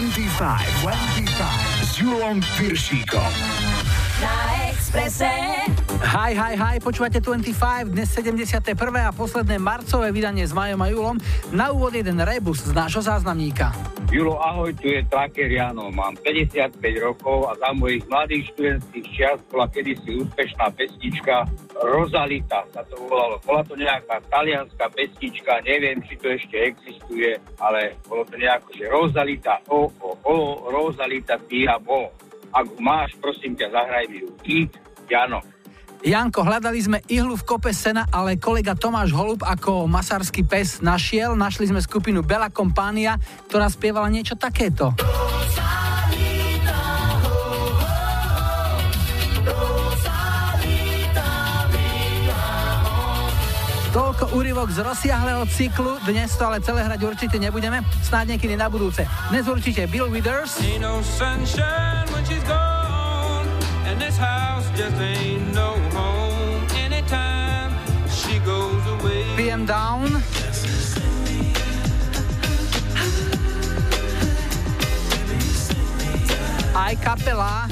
[0.00, 3.32] 25, 25 s Julom Piršíkom.
[4.90, 5.30] Expresse.
[6.02, 8.74] Hi, hi, hi, počúvate 25, dnes 71.
[8.98, 11.16] a posledné marcové vydanie s Majom a Julom.
[11.54, 13.70] Na úvod jeden rebus z nášho záznamníka.
[14.10, 15.94] Julo, ahoj, tu je Traker Jano.
[15.94, 16.74] Mám 55
[17.06, 21.46] rokov a za mojich mladých študentských čias bola kedysi úspešná pesnička
[21.78, 23.38] Rozalita sa to volalo.
[23.46, 28.90] Bola to nejaká talianská pesnička, neviem, či to ešte existuje, ale bolo to nejako, že
[28.90, 32.10] Rozalita, o, o, o, Rozalita, ty a bo.
[32.50, 34.28] Ak máš, prosím ťa, zahraj mi ju.
[35.10, 35.42] Jano.
[36.00, 41.36] Janko, hľadali sme ihlu v kope sena, ale kolega Tomáš Holub ako masársky pes našiel.
[41.36, 43.20] Našli sme skupinu Bela Kompánia,
[43.52, 44.96] ktorá spievala niečo takéto.
[53.90, 58.70] Toľko úryvok z rozsiahleho cyklu, dnes to ale celé hrať určite nebudeme, snáď niekedy na
[58.70, 59.02] budúce.
[59.34, 60.62] Dnes určite Bill Withers.
[60.78, 61.02] No
[65.02, 65.74] ain't no.
[69.34, 70.06] PM down.
[76.76, 77.66] Aj kapela.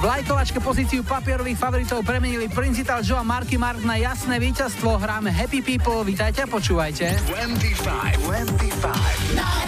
[0.00, 4.96] V lajkovačke pozíciu papierových favoritov premenili Principal Joe a Marky Mark na jasné víťazstvo.
[4.96, 7.20] Hráme Happy People, vítajte a počúvajte.
[7.20, 9.36] 25, 25.
[9.36, 9.60] Na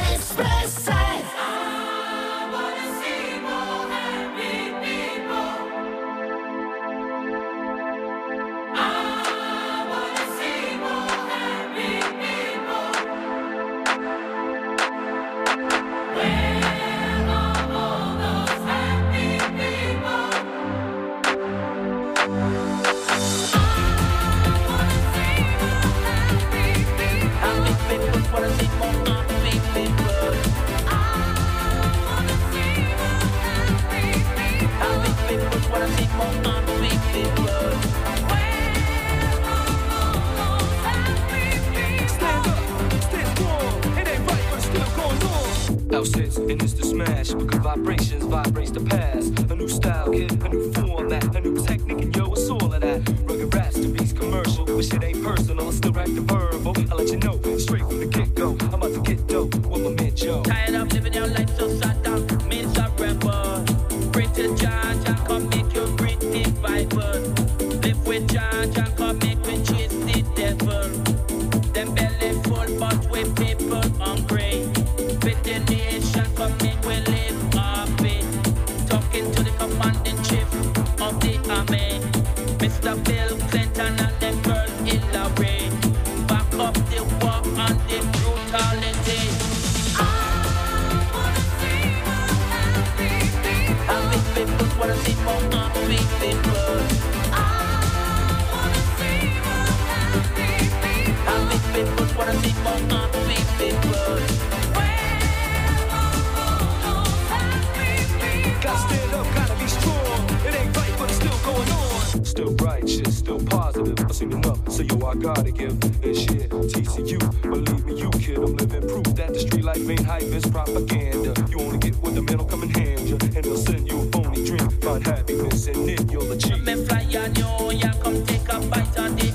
[114.88, 116.50] to you, I gotta give this shit.
[116.50, 120.48] TCU, believe me, you kid, I'm living proof that the street life ain't hype, it's
[120.48, 121.34] propaganda.
[121.50, 124.04] You only get what the men come and hand you, and they'll send you a
[124.10, 124.70] phony dream.
[124.80, 126.52] Find happiness and then you'll achieve.
[126.52, 129.31] Come and fly on your, yeah, come take a bite on it.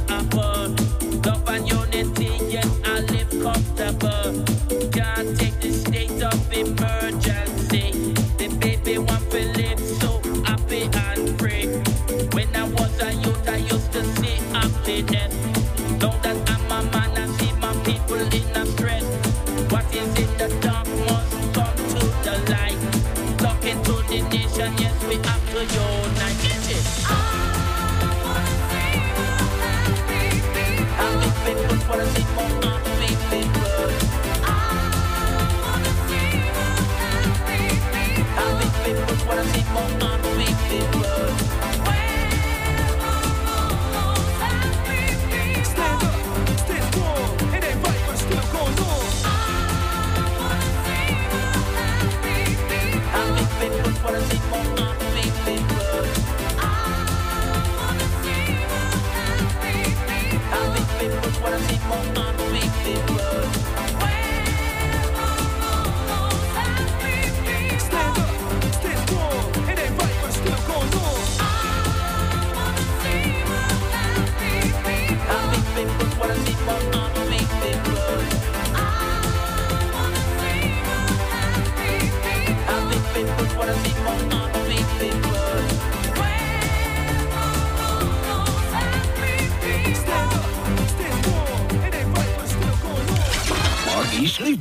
[94.28, 94.58] išli?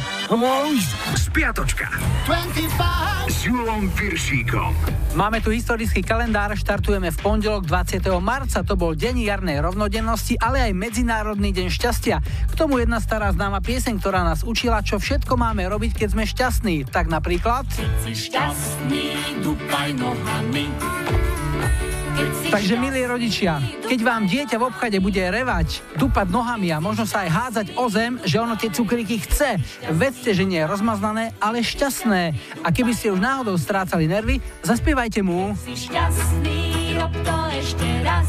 [1.17, 1.89] Spiatočka.
[2.27, 3.31] 25.
[3.31, 4.96] S Julom Viršíkom.
[5.17, 8.05] Máme tu historický kalendár, štartujeme v pondelok 20.
[8.21, 12.21] marca, to bol deň jarnej rovnodennosti, ale aj Medzinárodný deň šťastia.
[12.21, 16.29] K tomu jedna stará známa pieseň, ktorá nás učila, čo všetko máme robiť, keď sme
[16.29, 16.93] šťastní.
[16.93, 17.65] Tak napríklad...
[17.65, 20.96] Keď si šťastný, dupaj nohami.
[22.47, 27.27] Takže milí rodičia, keď vám dieťa v obchade bude revať, dupať nohami a možno sa
[27.27, 29.61] aj hádzať o zem, že ono tie cukríky chce,
[29.93, 32.23] vedzte, že nie je rozmaznané, ale šťastné.
[32.65, 35.53] A keby ste už náhodou strácali nervy, zaspievajte mu.
[35.61, 38.29] Si šťastný, rob to ešte raz.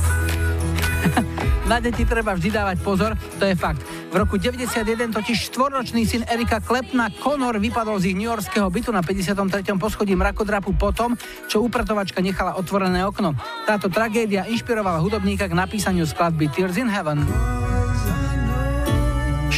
[1.71, 3.83] Na deti treba vždy dávať pozor, to je fakt.
[4.07, 9.03] V roku 91 totiž štvoročný syn Erika Klepna Conor vypadol z ich newyorského bytu na
[9.03, 9.75] 53.
[9.75, 11.19] poschodí mrakodrapu potom,
[11.51, 13.35] čo upratovačka nechala otvorené okno.
[13.67, 17.19] Táto tragédia inšpirovala hudobníka k napísaniu skladby Tears in Heaven.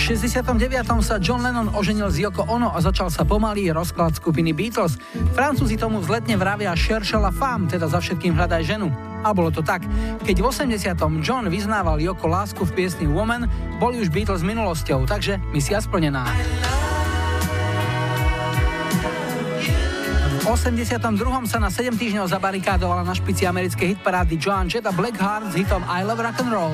[0.10, 0.66] V 69.
[1.06, 4.98] sa John Lennon oženil z Yoko Ono a začal sa pomalý rozklad skupiny Beatles.
[5.38, 8.90] Francúzi tomu vzletne vravia Cherche la femme, teda za všetkým hľadaj ženu.
[9.22, 9.86] A bolo to tak.
[10.26, 10.98] Keď v 80.
[11.22, 13.46] John vyznával Joko lásku v piesni Woman,
[13.78, 16.26] boli už Beatles minulosťou, takže misia splnená.
[20.42, 21.06] V 82.
[21.46, 25.86] sa na 7 týždňov zabarikádovala na špici americkej hitparády Joan Jett a Blackheart s hitom
[25.86, 26.74] I Love Rock and Roll.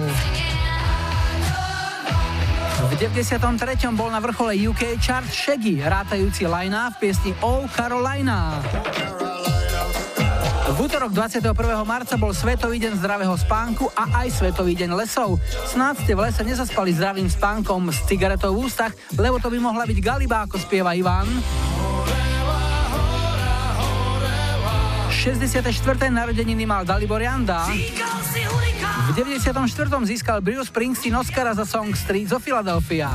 [2.86, 3.42] V 93.
[3.98, 8.62] bol na vrchole UK chart Shaggy, rátajúci Lina v piesni Oh Carolina.
[10.66, 11.50] V útorok 21.
[11.82, 15.42] marca bol Svetový deň zdravého spánku a aj Svetový deň lesov.
[15.66, 19.90] Snáď ste v lese nezaspali zdravým spánkom s cigaretou v ústach, lebo to by mohla
[19.90, 21.26] byť galiba, ako spieva Ivan.
[25.26, 25.74] 64.
[26.14, 27.66] narodeniny mal Dalibor Janda.
[27.66, 29.58] V 94.
[30.06, 33.10] získal Bruce Springsteen Oscara za song Street zo Philadelphia.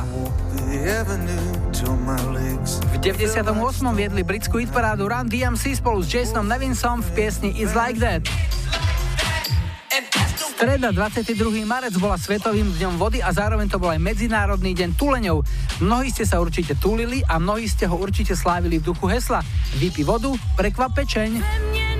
[2.83, 3.47] V 98.
[3.95, 8.27] viedli britskú hitparádu Run DMC spolu s Jasonom Nevinsom v piesni It's Like That.
[10.35, 11.63] Streda 22.
[11.63, 15.47] marec bola Svetovým dňom vody a zároveň to bol aj Medzinárodný deň tuleňov.
[15.79, 19.39] Mnohí ste sa určite tulili a mnohí ste ho určite slávili v duchu hesla.
[19.79, 21.90] Vypi vodu, prekvap pečeň.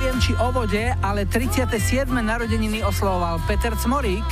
[0.00, 2.08] Neviem, či o vode, ale 37.
[2.08, 4.24] narodeniny oslovoval Peter Cmorík.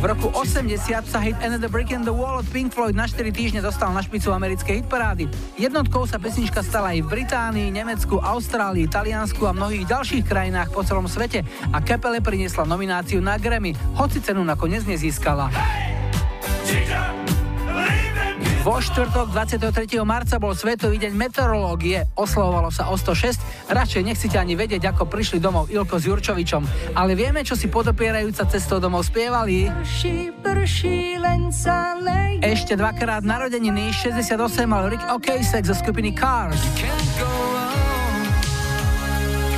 [0.00, 3.20] V roku 80 sa hit Another Brick in the Wall od Pink Floyd na 4
[3.36, 5.28] týždne dostal na špicu americkej hitparády.
[5.60, 10.80] Jednotkou sa pesnička stala aj v Británii, Nemecku, Austrálii, Taliansku a mnohých ďalších krajinách po
[10.80, 11.44] celom svete
[11.76, 15.52] a kapele priniesla nomináciu na Grammy, hoci cenu nakoniec nezískala.
[16.64, 17.35] Hey,
[18.66, 19.94] vo štvrtok 23.
[20.02, 25.38] marca bol Svetový deň meteorológie, oslovovalo sa o 106, radšej nechcete ani vedieť, ako prišli
[25.38, 26.66] domov Ilko s Jurčovičom,
[26.98, 29.70] ale vieme, čo si podopierajúca cestou domov spievali.
[32.42, 34.34] Ešte dvakrát narodeniny, 68
[34.66, 36.58] mal Rick Okasek zo skupiny Cars.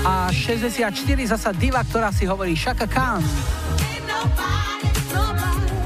[0.05, 0.93] A 64
[1.25, 3.25] zasa diva, ktorá si hovorí Shaka Khan.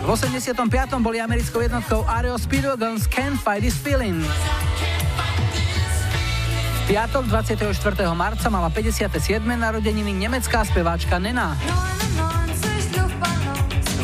[0.03, 0.99] V 85.
[0.99, 4.19] boli americkou jednotkou Aero Speedwagons Can't Fight This Feeling.
[6.75, 7.71] V piatok 24.
[8.11, 9.47] marca mala 57.
[9.47, 11.55] narodeniny nemecká speváčka Nena.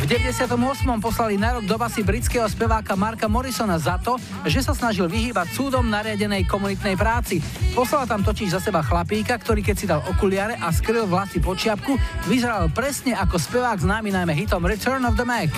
[0.08, 0.56] V 98.
[1.04, 4.16] poslali na rok do basy britského speváka Marka Morrisona za to,
[4.48, 7.44] že sa snažil vyhýbať súdom nariadenej komunitnej práci.
[7.76, 11.60] Poslala tam totiž za seba chlapíka, ktorý keď si dal okuliare a skryl vlasy pod
[11.60, 15.52] čiapku, vyzeral presne ako spevák známy najmä hitom Return of the Mac.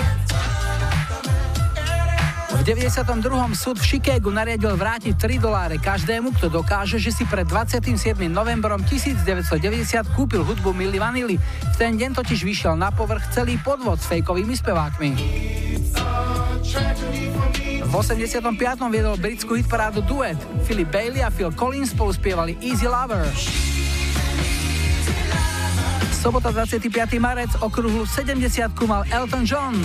[2.60, 3.56] V 92.
[3.56, 8.20] súd v Chicagu nariadil vrátiť 3 doláre každému, kto dokáže, že si pred 27.
[8.28, 9.24] novembrom 1990
[10.12, 11.40] kúpil hudbu Milli Vanilli.
[11.40, 15.10] V ten deň totiž vyšiel na povrch celý podvod s fejkovými spevákmi.
[17.80, 18.44] V 85.
[18.92, 20.36] viedol britskú hitparádu duet.
[20.68, 23.24] Philip Bailey a Phil Collins spolu spievali Easy Lover.
[26.12, 26.92] Sobota 25.
[27.16, 29.80] marec okrúhlu 70 mal Elton John.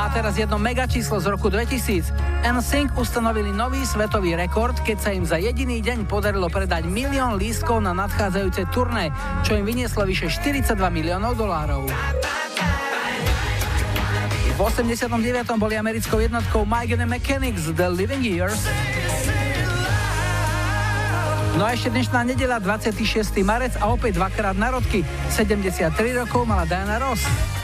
[0.00, 2.08] A teraz jedno megačíslo z roku 2000.
[2.40, 7.84] NSYNC ustanovili nový svetový rekord, keď sa im za jediný deň podarilo predať milión lístkov
[7.84, 9.12] na nadchádzajúce turné,
[9.44, 11.84] čo im vynieslo vyše 42 miliónov dolárov.
[14.56, 15.20] V 89.
[15.60, 18.56] boli americkou jednotkou Mike and Mechanics The Living Years.
[21.60, 23.36] No a ešte dnešná nedela 26.
[23.44, 25.04] marec a opäť dvakrát narodky.
[25.28, 25.92] 73
[26.24, 27.59] rokov mala Diana Ross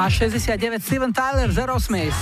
[0.00, 2.16] a 69 Steven Tyler z Aerosmith.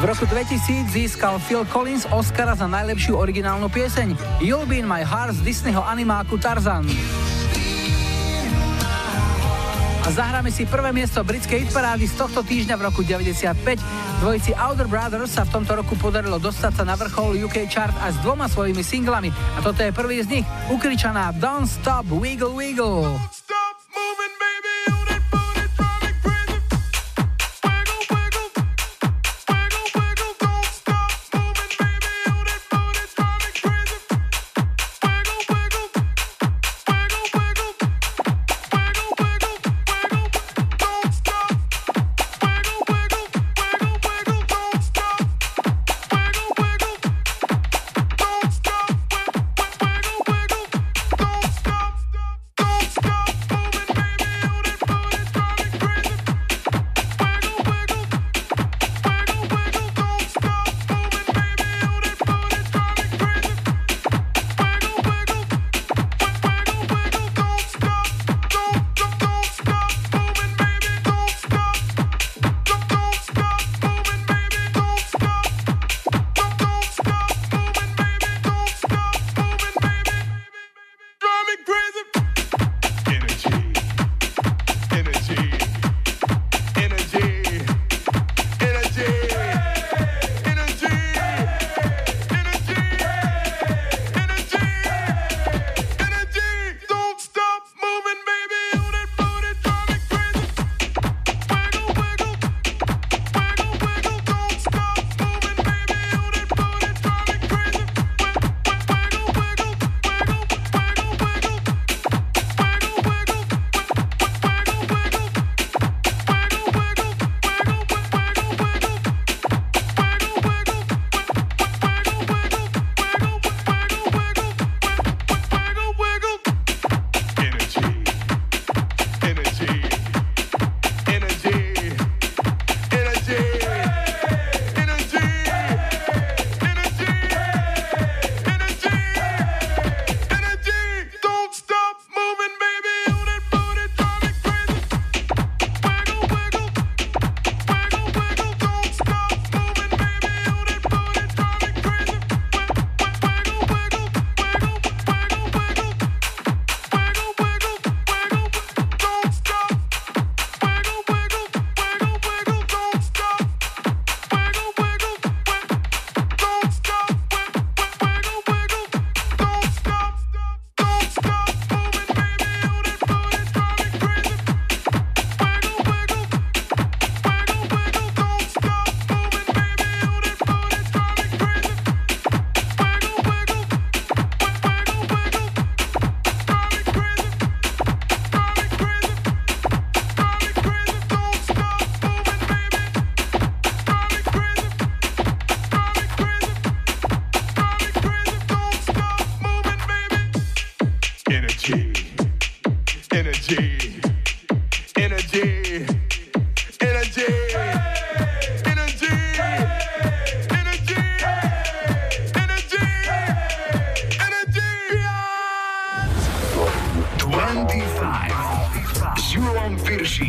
[0.00, 5.04] V roku 2000 získal Phil Collins Oscara za najlepšiu originálnu pieseň You'll Be In My
[5.04, 6.88] Heart z Disneyho animáku Tarzan.
[10.02, 13.52] A zahráme si prvé miesto britskej hitparády z tohto týždňa v roku 95.
[14.24, 18.16] Dvojici Outer Brothers sa v tomto roku podarilo dostať sa na vrchol UK chart aj
[18.16, 19.28] s dvoma svojimi singlami.
[19.28, 23.61] A toto je prvý z nich, ukričaná Don't Stop Wiggle Wiggle.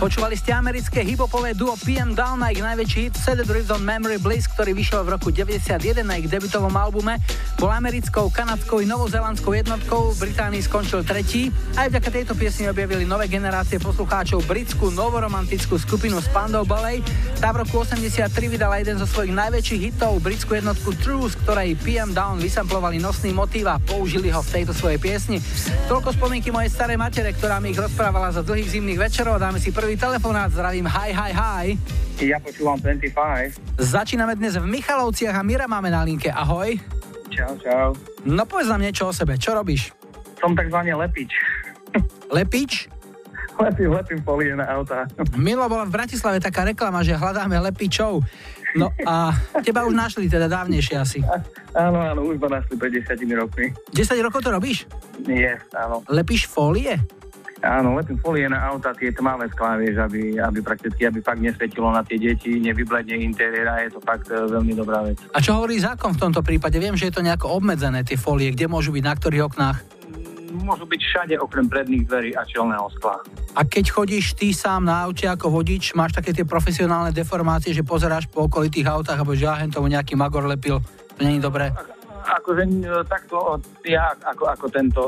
[0.01, 4.17] Počúvali ste americké hipopové duo PM Down na ich najväčší hit Set Drift on Memory
[4.17, 5.77] Bliss, ktorý vyšiel v roku 91
[6.09, 7.21] na ich debutovom albume.
[7.61, 11.53] Bol americkou, kanadskou i novozelandskou jednotkou, v Británii skončil tretí.
[11.77, 17.05] Aj vďaka tejto piesni objavili nové generácie poslucháčov britskú novoromantickú skupinu Spandau Ballet.
[17.37, 22.17] Tá v roku 83 vydala jeden zo svojich najväčších hitov, britskú jednotku Truth, ktorej PM
[22.17, 25.37] Down vysamplovali nosný motív a použili ho v tejto svojej piesni.
[25.85, 29.37] Toľko spomienky mojej starej matere, ktorá mi ich rozprávala za dlhých zimných večerov.
[29.37, 31.67] Dáme si prvý telefonát, zdravím, hi, hi, hi.
[32.25, 33.77] Ja počúvam 25.
[33.77, 36.33] Začíname dnes v Michalovciach a Mira máme na linke.
[36.33, 37.00] Ahoj.
[37.41, 37.89] Čau, čau.
[38.29, 39.97] No povedz nám niečo o sebe, čo robíš?
[40.37, 41.33] Som takzvaný lepič.
[42.29, 42.93] Lepič?
[43.57, 45.09] Lepím, lepím folie na auta.
[45.37, 48.25] Milo bola v Bratislave taká reklama, že hľadáme lepičov.
[48.77, 49.33] No a
[49.65, 51.21] teba už našli teda dávnejšie asi.
[51.73, 53.73] Áno, áno, už ma našli pred 10 rokmi.
[53.93, 54.85] 10 rokov to robíš?
[55.25, 56.05] Nie, áno.
[56.13, 57.01] Lepíš fólie?
[57.61, 61.93] Áno, lepím folie na auta, tie tmavé sklá, vieš, aby, aby prakticky, aby fakt nesvetilo
[61.93, 65.21] na tie deti, nevybledne interiér a je to fakt e, veľmi dobrá vec.
[65.37, 66.81] A čo hovorí zákon v tomto prípade?
[66.81, 69.79] Viem, že je to nejako obmedzené, tie folie, kde môžu byť, na ktorých oknách?
[70.57, 73.21] Môžu byť všade okrem predných dverí a čelného skla.
[73.53, 77.85] A keď chodíš ty sám na aute ako vodič, máš také tie profesionálne deformácie, že
[77.85, 80.81] pozeráš po okolitých autách, alebo že ja tomu nejaký magor lepil,
[81.15, 81.77] to není dobré?
[82.21, 82.63] akože
[83.09, 85.03] takto ja ako, ako tento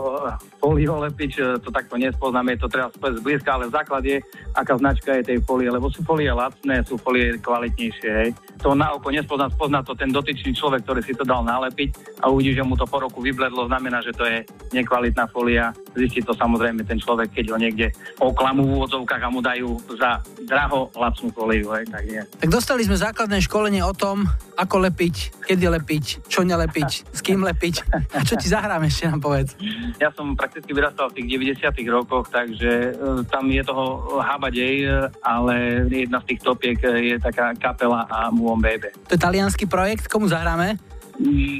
[0.62, 4.22] foliolepič to takto nespoznám, je to treba zblízka, ale základ je,
[4.54, 8.30] aká značka je tej folie, lebo sú folie lacné, sú folie kvalitnejšie, hej.
[8.62, 12.30] To na oko nespoznám, spozná to ten dotyčný človek, ktorý si to dal nalepiť a
[12.30, 15.74] uvidí, že mu to po roku vybledlo, znamená, že to je nekvalitná folia.
[15.98, 17.90] Zistí to samozrejme ten človek, keď ho niekde
[18.22, 22.22] oklamú v úvodzovkách a mu dajú za draho lacnú foliu, hej, tak je.
[22.38, 27.42] Tak dostali sme základné školenie o tom, ako lepiť, kedy lepiť, čo nelepiť, s kým
[27.42, 27.74] lepiť.
[28.14, 29.58] A čo ti zahráme ešte nám povedz?
[29.98, 31.28] Ja som prakticky vyrastal v tých
[31.64, 34.84] 90 rokoch, takže e, tam je toho habadej,
[35.24, 38.92] ale jedna z tých topiek je taká kapela a Move on Baby.
[39.08, 40.76] To je talianský projekt, komu zahráme?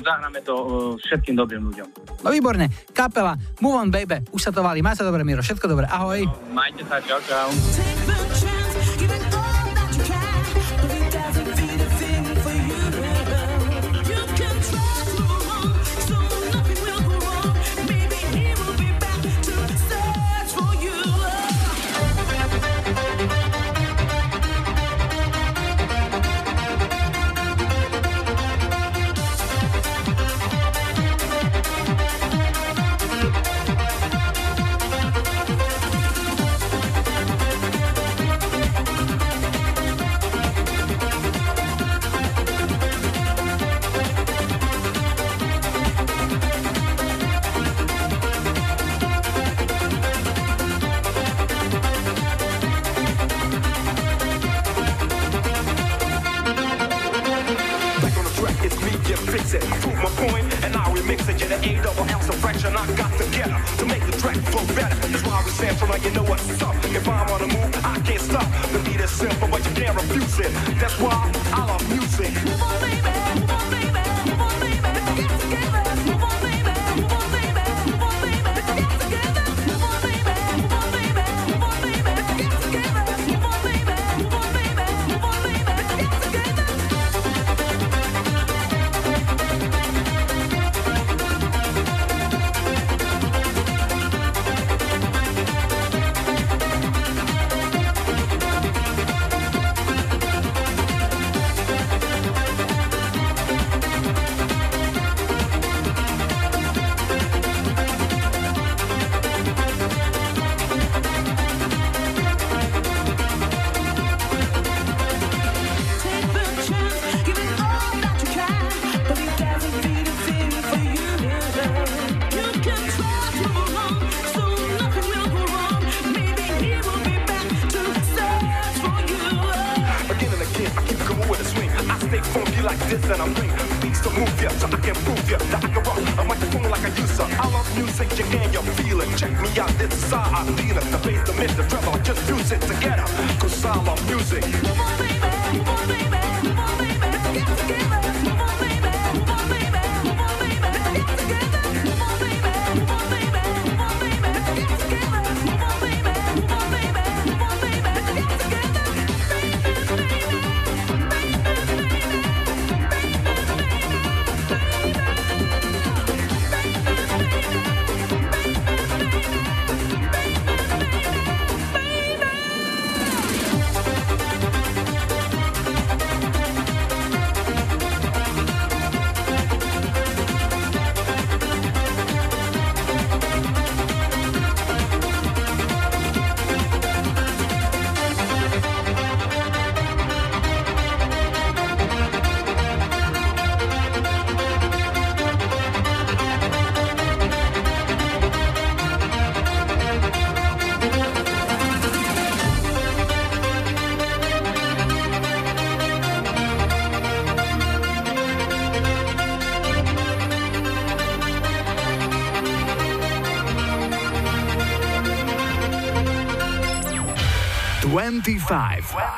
[0.05, 0.65] Zahráme to e,
[1.09, 1.89] všetkým dobrým ľuďom.
[2.21, 3.33] No výborne, kapela
[3.65, 6.29] Move on Baby, už sa to valí, maj sa dobre Miro, všetko dobre, ahoj.
[6.29, 7.49] No, majte sa, čau, čau.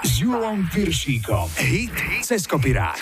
[0.05, 1.49] S Julom Piršíkom.
[1.57, 3.01] Hit cez kopirát.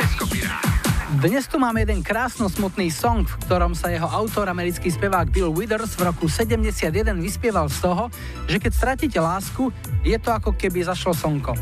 [1.18, 5.50] Dnes tu máme jeden krásno smutný song, v ktorom sa jeho autor, americký spevák Bill
[5.50, 6.86] Withers v roku 71
[7.18, 8.06] vyspieval z toho,
[8.46, 9.74] že keď stratíte lásku,
[10.06, 11.58] je to ako keby zašlo slnko.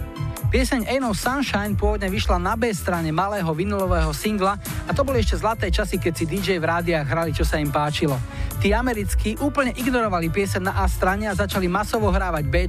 [0.53, 5.25] Pieseň Ain't No Sunshine pôvodne vyšla na B strane malého vinylového singla a to boli
[5.25, 8.21] ešte zlaté časy, keď si DJ v rádiách hrali, čo sa im páčilo.
[8.61, 12.68] Tí americkí úplne ignorovali pieseň na A strane a začali masovo hrávať B,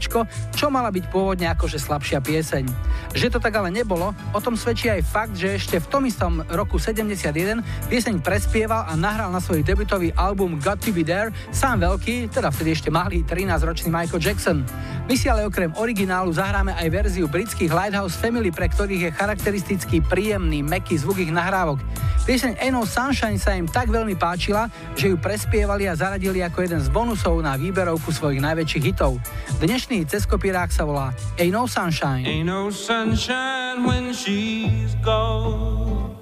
[0.56, 2.64] čo mala byť pôvodne akože slabšia pieseň.
[3.12, 6.48] Že to tak ale nebolo, o tom svedčí aj fakt, že ešte v tom istom
[6.48, 7.60] roku 71
[7.92, 12.56] pieseň prespieval a nahral na svoj debutový album Got to be there sám veľký, teda
[12.56, 14.64] vtedy ešte malý 13-ročný Michael Jackson.
[15.12, 20.00] My si ale okrem originálu zahráme aj verziu britských Lighthouse Family, pre ktorých je charakteristický
[20.00, 21.84] príjemný, meký zvuk ich nahrávok.
[22.22, 26.58] Pieseň Ain't No Sunshine sa im tak veľmi páčila, že ju prespievali a zaradili ako
[26.62, 29.18] jeden z bonusov na výberovku svojich najväčších hitov.
[29.58, 32.22] Dnešný ceskopírák sa volá Ain't No Sunshine.
[32.24, 36.14] Ain't no sunshine when she's gone.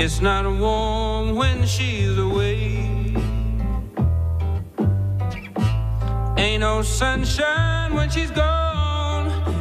[0.00, 3.12] It's not warm when she's away.
[6.40, 8.69] Ain't no sunshine when she's gone.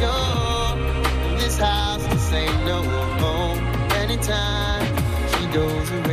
[0.00, 0.78] gone.
[1.38, 2.82] This house just ain't no
[3.22, 3.58] home.
[3.92, 4.86] Anytime
[5.32, 6.05] she goes no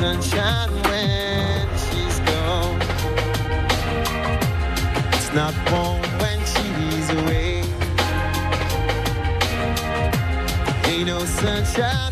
[0.00, 2.80] sunshine when she's gone.
[5.12, 7.62] It's not warm when she's away.
[10.86, 12.09] Ain't no sunshine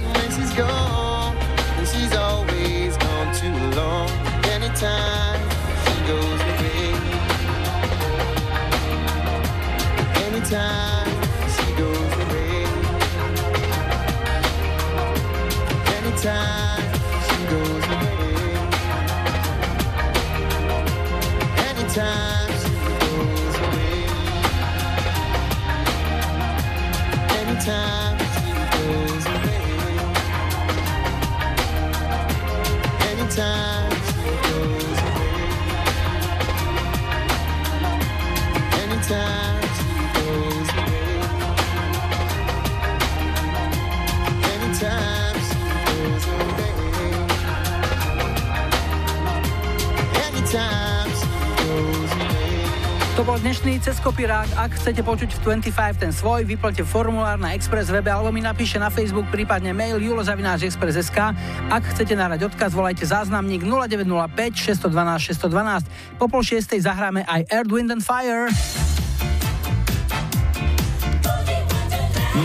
[53.28, 54.48] bol dnešný Ceskopirát.
[54.56, 58.80] Ak chcete počuť v 25 ten svoj, vyplňte formulár na Express webe alebo mi napíšte
[58.80, 61.36] na Facebook, prípadne mail julozavináčexpress.sk.
[61.68, 64.32] Ak chcete nahrať odkaz, volajte záznamník 0905
[64.80, 66.16] 612 612.
[66.16, 68.48] Po pol šiestej zahráme aj Earth, Wind and Fire.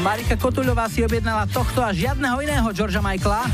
[0.04, 3.48] Marika Kotuľová si objednala tohto a žiadneho iného Georgia Michaela.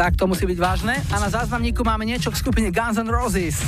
[0.00, 0.96] Tak to musí byť vážne.
[1.12, 3.60] A na záznamníku máme niečo k skupine Guns N' Roses.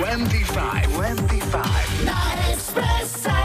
[0.00, 2.08] 25, 25.
[2.08, 2.16] Na
[2.48, 3.36] Expresse.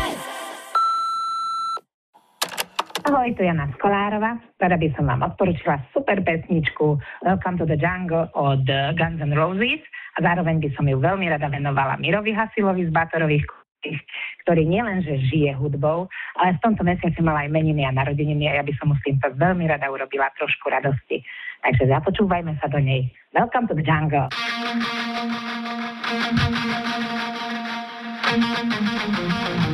[3.04, 4.40] Ahoj, tu Jana Skolárova.
[4.64, 6.96] Rada by som vám odporúčila super pesničku
[7.28, 8.64] Welcome to the Jungle od
[8.96, 9.84] Guns N' Roses
[10.16, 13.61] a zároveň by som ju veľmi rada venovala Mirovi Hasilovi z Bátorových Kútich,
[14.46, 16.06] ktorý nielenže žije hudbou,
[16.38, 19.06] ale v tomto mesiaci mala aj meniny a narodeniny a ja by som mu s
[19.06, 21.26] týmto veľmi rada urobila trošku radosti.
[21.62, 23.10] Takže započúvajme sa do nej.
[23.34, 24.30] Welcome to the jungle.
[28.32, 29.71] Thank you.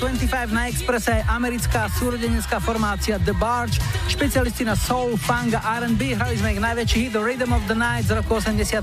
[0.00, 3.76] 71.25 na Expresse americká súrodenecká formácia The Barge,
[4.08, 7.76] špecialisti na soul, funk a R&B, hrali sme ich najväčší hit The Rhythm of the
[7.76, 8.80] Night z roku 85.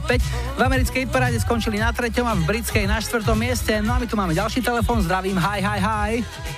[0.54, 3.74] V americkej hitparáde skončili na treťom a v britskej na štvrtom mieste.
[3.82, 6.12] No a my tu máme ďalší telefón, zdravím, hi, hi, hi.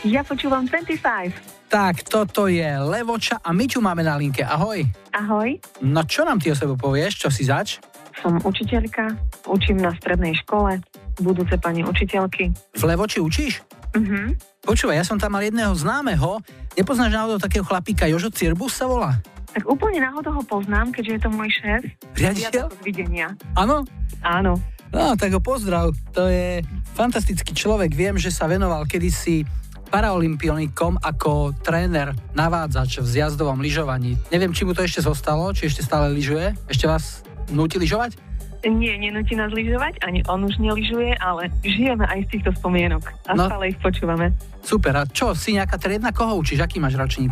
[0.04, 1.72] Ja počúvam 25.
[1.72, 4.44] Tak, toto je Levoča a my tu máme na linke.
[4.44, 4.84] Ahoj.
[5.16, 7.80] Ahoj, No čo nám ty o sebe povieš, čo si zač?
[8.20, 9.16] som učiteľka,
[9.48, 10.84] učím na strednej škole,
[11.24, 12.52] budúce pani učiteľky.
[12.76, 13.64] V Levoči učíš?
[13.96, 14.38] Mhm.
[14.60, 16.44] Počúvaj, ja som tam mal jedného známeho,
[16.78, 19.18] nepoznáš náhodou takého chlapíka, Jožo Cirbus sa volá?
[19.50, 21.82] Tak úplne náhodou ho poznám, keďže je to môj šéf.
[22.14, 22.66] Riaditeľ?
[22.86, 23.34] Videnia.
[23.58, 23.82] Áno?
[24.22, 24.62] Áno.
[24.94, 25.90] No, tak ho pozdrav.
[26.14, 26.62] To je
[26.94, 27.94] fantastický človek.
[27.94, 29.46] Viem, že sa venoval kedysi
[29.90, 34.18] paraolimpionikom ako tréner, navádzač v zjazdovom lyžovaní.
[34.30, 36.54] Neviem, či mu to ešte zostalo, či ešte stále lyžuje.
[36.70, 38.29] Ešte vás nutí lyžovať?
[38.60, 43.32] Nie, nenúti nás lyžovať, ani on už nelyžuje, ale žijeme aj z týchto spomienok a
[43.40, 43.48] No.
[43.48, 44.36] stále ich počúvame.
[44.60, 46.12] Super, a čo, si nejaká triedna?
[46.12, 46.60] Koho učíš?
[46.60, 47.32] Aký máš ročník?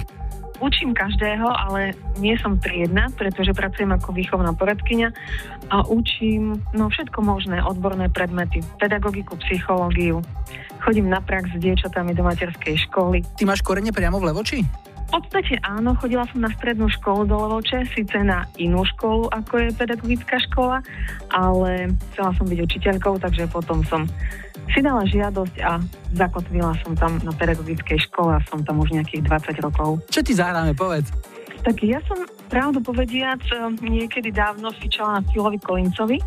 [0.58, 5.10] Učím každého, ale nie som triedna, pretože pracujem ako výchovná poradkyňa
[5.70, 10.24] a učím no, všetko možné, odborné predmety, pedagogiku, psychológiu.
[10.82, 13.22] Chodím na prax s dievčatami do materskej školy.
[13.38, 14.60] Ty máš korene priamo v Levoči?
[15.08, 19.54] V podstate áno, chodila som na strednú školu do Levoče, síce na inú školu, ako
[19.64, 20.84] je pedagogická škola,
[21.32, 24.04] ale chcela som byť učiteľkou, takže potom som
[24.76, 25.80] si dala žiadosť a
[26.12, 30.04] zakotvila som tam na pedagogickej škole a som tam už nejakých 20 rokov.
[30.12, 31.08] Čo ti zahráme, povedz.
[31.64, 36.20] Tak ja som, pravdu povediac, eh, niekedy dávno fičala na Filovi Kolincovi.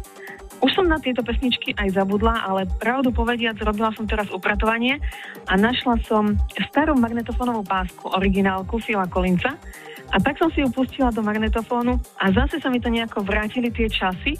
[0.61, 5.01] Už som na tieto pesničky aj zabudla, ale pravdu povediac, robila som teraz upratovanie
[5.49, 6.37] a našla som
[6.69, 9.57] starú magnetofónovú pásku, originálku Fila Kolinca.
[10.11, 13.71] A tak som si ju pustila do magnetofónu a zase sa mi to nejako vrátili
[13.71, 14.35] tie časy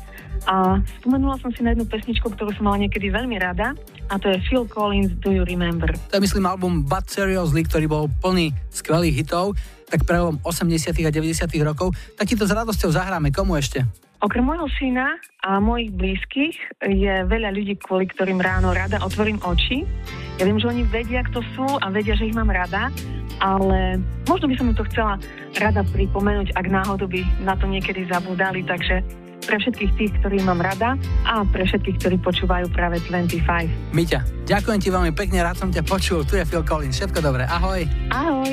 [0.51, 3.79] a spomenula som si na jednu pesničku, ktorú som mala niekedy veľmi rada
[4.11, 5.95] a to je Phil Collins Do You Remember.
[6.11, 9.55] To je myslím album But Seriously, ktorý bol plný skvelých hitov,
[9.87, 10.91] tak prelom 80.
[11.07, 11.47] a 90.
[11.63, 11.95] rokov.
[12.19, 14.10] Takýto s radosťou zahráme komu ešte?
[14.21, 16.53] Okrem môjho syna a mojich blízkych
[16.85, 19.89] je veľa ľudí, kvôli ktorým ráno rada otvorím oči.
[20.37, 22.93] Ja viem, že oni vedia, kto sú a vedia, že ich mám rada,
[23.41, 23.97] ale
[24.29, 25.17] možno by som mu to chcela
[25.57, 29.01] rada pripomenúť, ak náhodou by na to niekedy zabudali, takže
[29.49, 33.97] pre všetkých tých, ktorých mám rada a pre všetkých, ktorí počúvajú práve 25.
[33.97, 37.49] Miťa, ďakujem ti veľmi pekne, rád som ťa počul, tu je Phil Collins, všetko dobré,
[37.49, 37.89] ahoj.
[38.13, 38.53] Ahoj.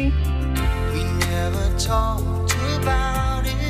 [0.96, 3.67] We never talked about it.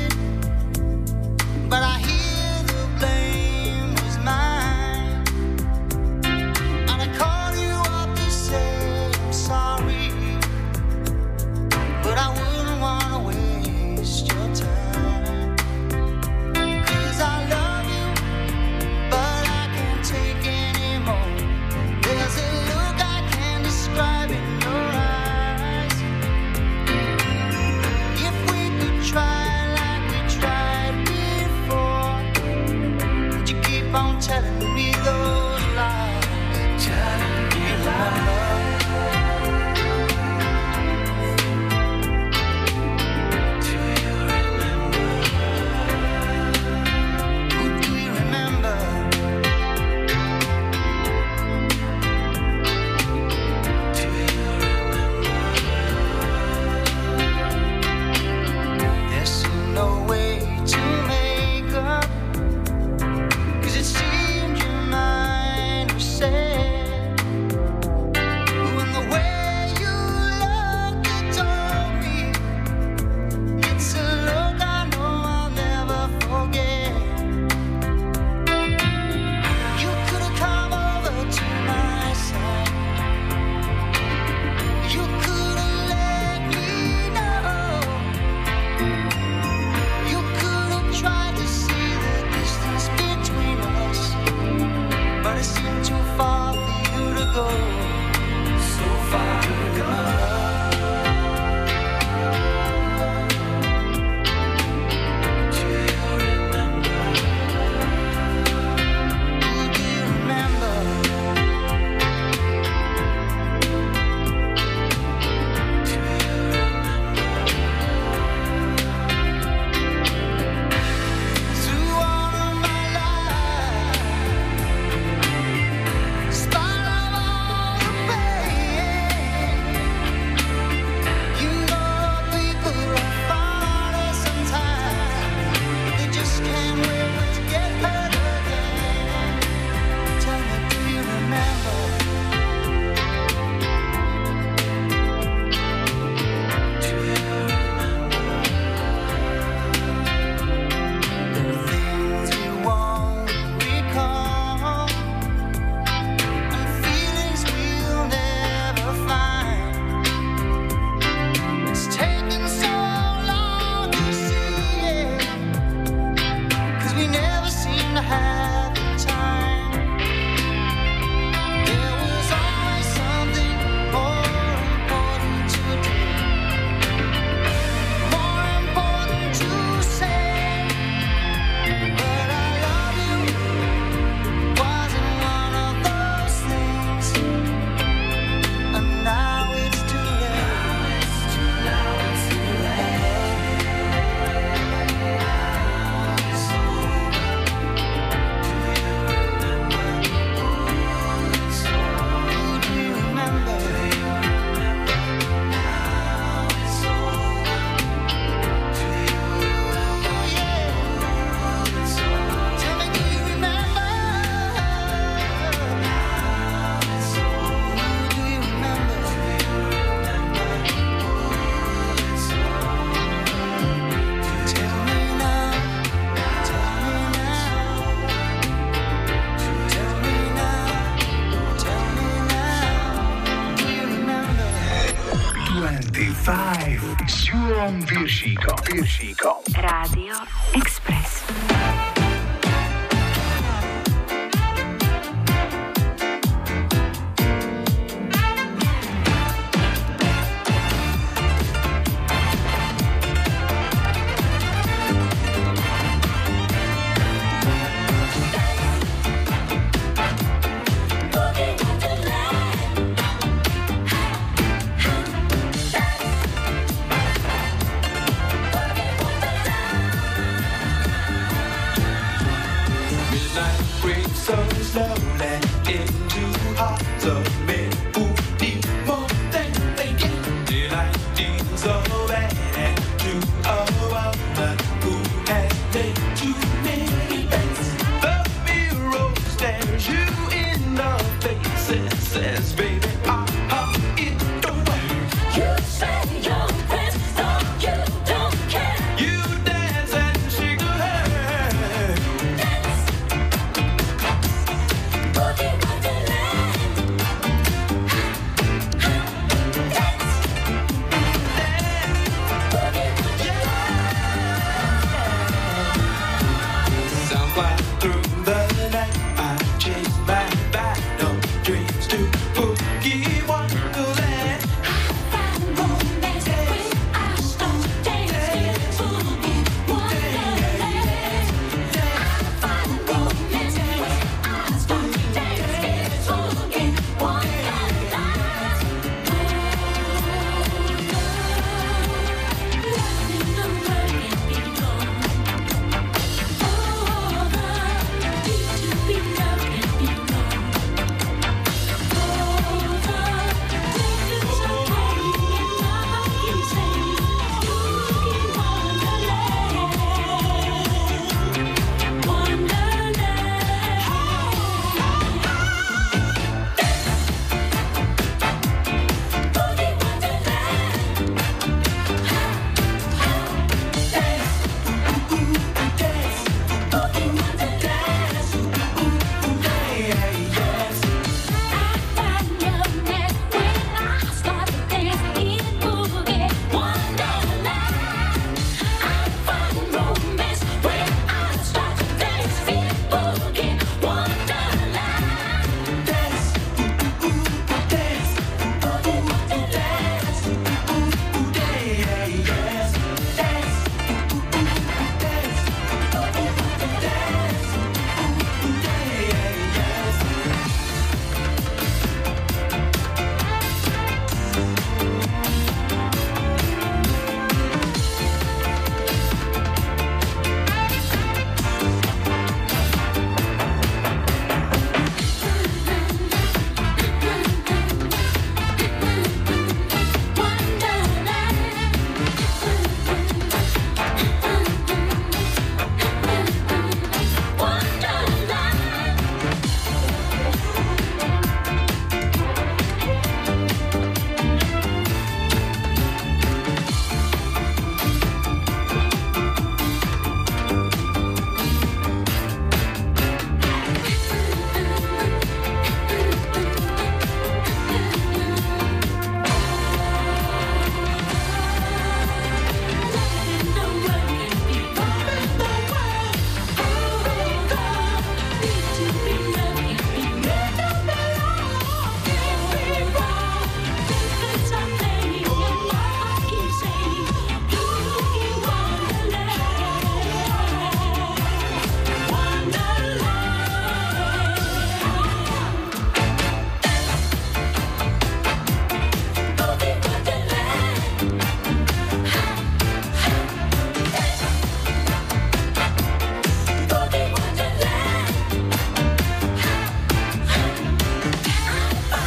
[1.68, 3.37] but I hear the pain.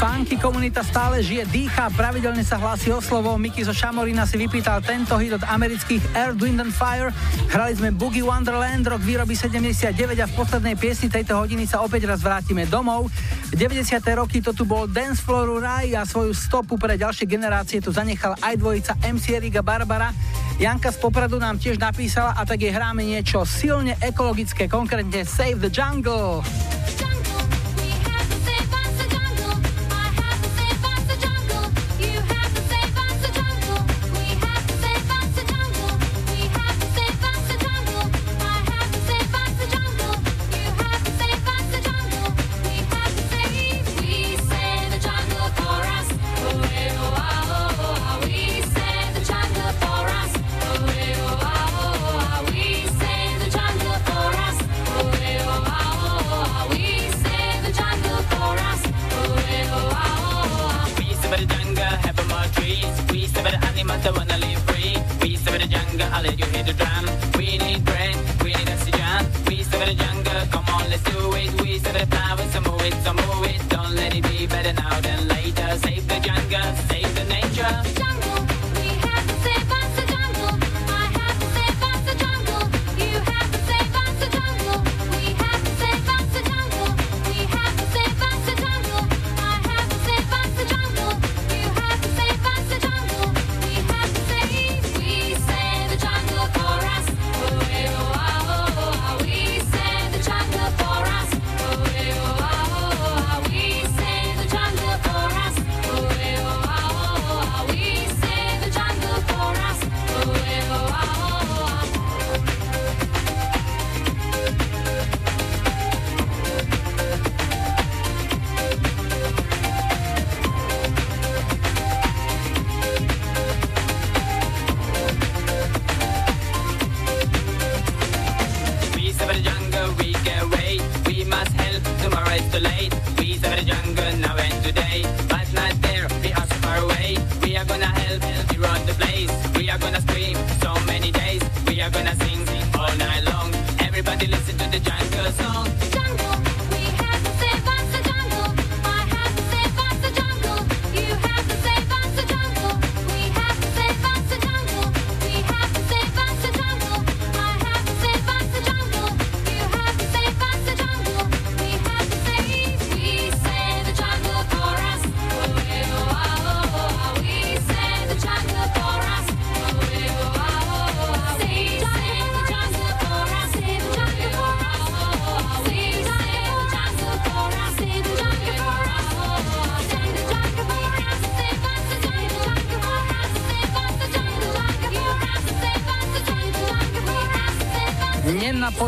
[0.02, 3.38] Funky komunita stále žije, dýcha, pravidelne sa hlási o slovo.
[3.38, 7.14] Miky zo Šamorina si vypýtal tento hit od amerických Air, Wind and Fire.
[7.54, 12.10] Hrali sme Boogie Wonderland, rok výroby 79 a v poslednej piesni tejto hodiny sa opäť
[12.10, 13.14] raz vrátime domov.
[13.50, 14.02] V 90.
[14.18, 18.34] roky to tu bol Dance Floor Raj a svoju stopu pre ďalšie generácie tu zanechal
[18.42, 20.10] aj dvojica MC Riga Barbara.
[20.58, 25.62] Janka z Popradu nám tiež napísala a tak jej hráme niečo silne ekologické, konkrétne Save
[25.62, 26.42] the Jungle.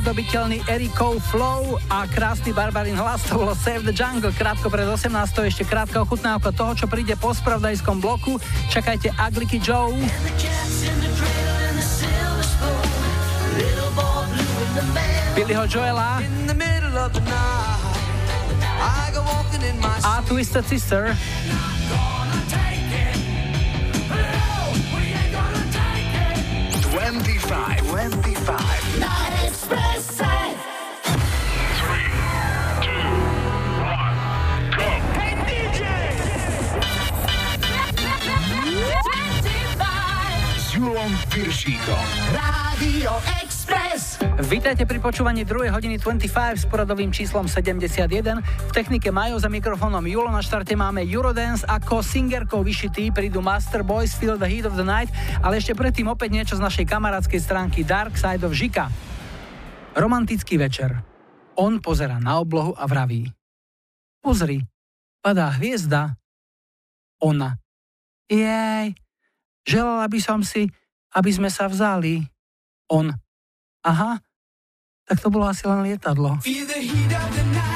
[0.04, 5.08] Nepodobiteľný Erikov Flow a krásny barbarin hlas, to bolo Save the Jungle, krátko pred 18.
[5.48, 8.36] ešte krátka ochutnávka toho, čo príde po spravdajskom bloku.
[8.68, 9.96] Čakajte Agliky Joe.
[15.40, 16.20] Billyho Joela
[20.04, 21.16] a Twisted Sister.
[26.92, 29.43] 25, 25.
[42.34, 44.20] Rádio Express.
[44.52, 45.72] Vítajte pri počúvaní 2.
[45.72, 48.44] hodiny 25 s poradovým číslom 71.
[48.44, 50.28] V technike majú za mikrofónom Julo.
[50.28, 51.64] Na štarte máme Eurodance.
[51.64, 55.08] Ako singerkou vyšitý prídu Master Boys Feel the Heat of the Night,
[55.40, 59.13] ale ešte predtým opäť niečo z našej kamarádskej stránky Dark Side of Žika.
[59.94, 60.98] Romantický večer.
[61.54, 63.30] On pozera na oblohu a vraví.
[64.20, 64.62] Pozri,
[65.22, 66.18] padá hviezda.
[67.22, 67.56] Ona.
[68.26, 68.98] Jej,
[69.64, 70.68] Želala by som si,
[71.16, 72.20] aby sme sa vzali.
[72.92, 73.08] On.
[73.84, 74.20] Aha,
[75.08, 76.40] tak to bolo asi len lietadlo.
[76.44, 77.73] Feel the heat of the night.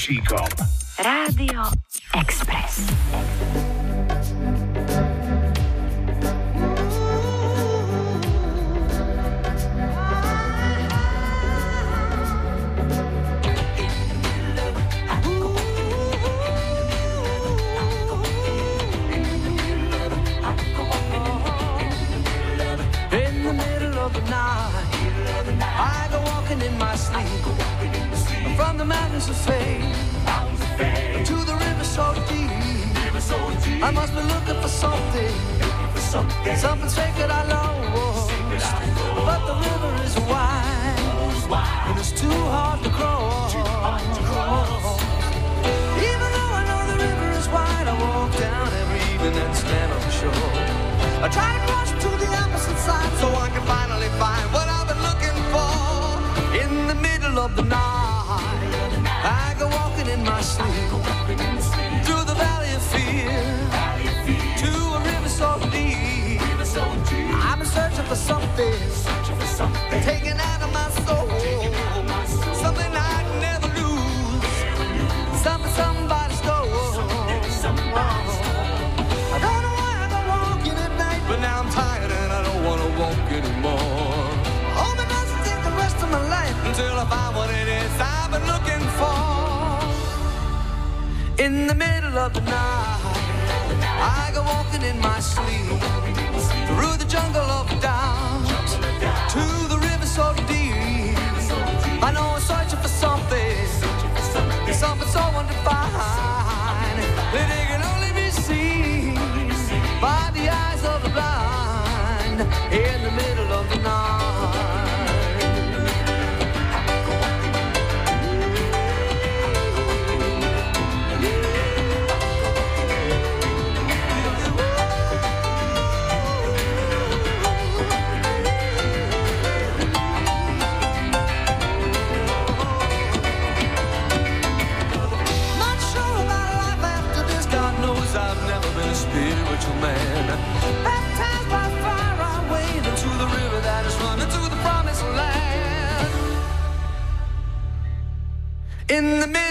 [0.00, 0.49] Julom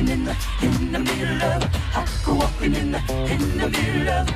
[0.00, 1.89] Walking in the, in the middle of,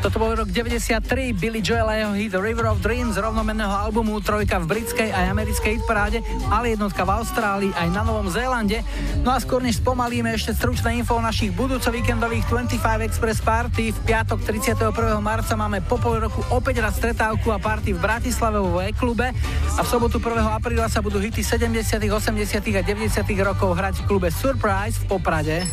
[0.00, 4.60] Toto bol rok 93, Billy Joel a jeho hit River of Dreams, rovnomenného albumu, trojka
[4.60, 6.18] v britskej aj americkej hitparáde,
[6.48, 8.84] ale jednotka v Austrálii aj na Novom Zélande.
[9.24, 13.96] No a skôr než spomalíme ešte stručné info o našich budúco víkendových 25 Express Party.
[13.96, 14.92] V piatok 31.
[15.24, 19.32] marca máme po pol roku opäť raz stretávku a party v Bratislave vo E-klube
[19.76, 20.36] a v sobotu 1.
[20.52, 22.60] apríla sa budú hity 70., 80.
[22.76, 23.24] a 90.
[23.40, 25.64] rokov hrať v klube Surprise v Poprade.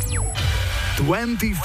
[0.98, 1.56] 25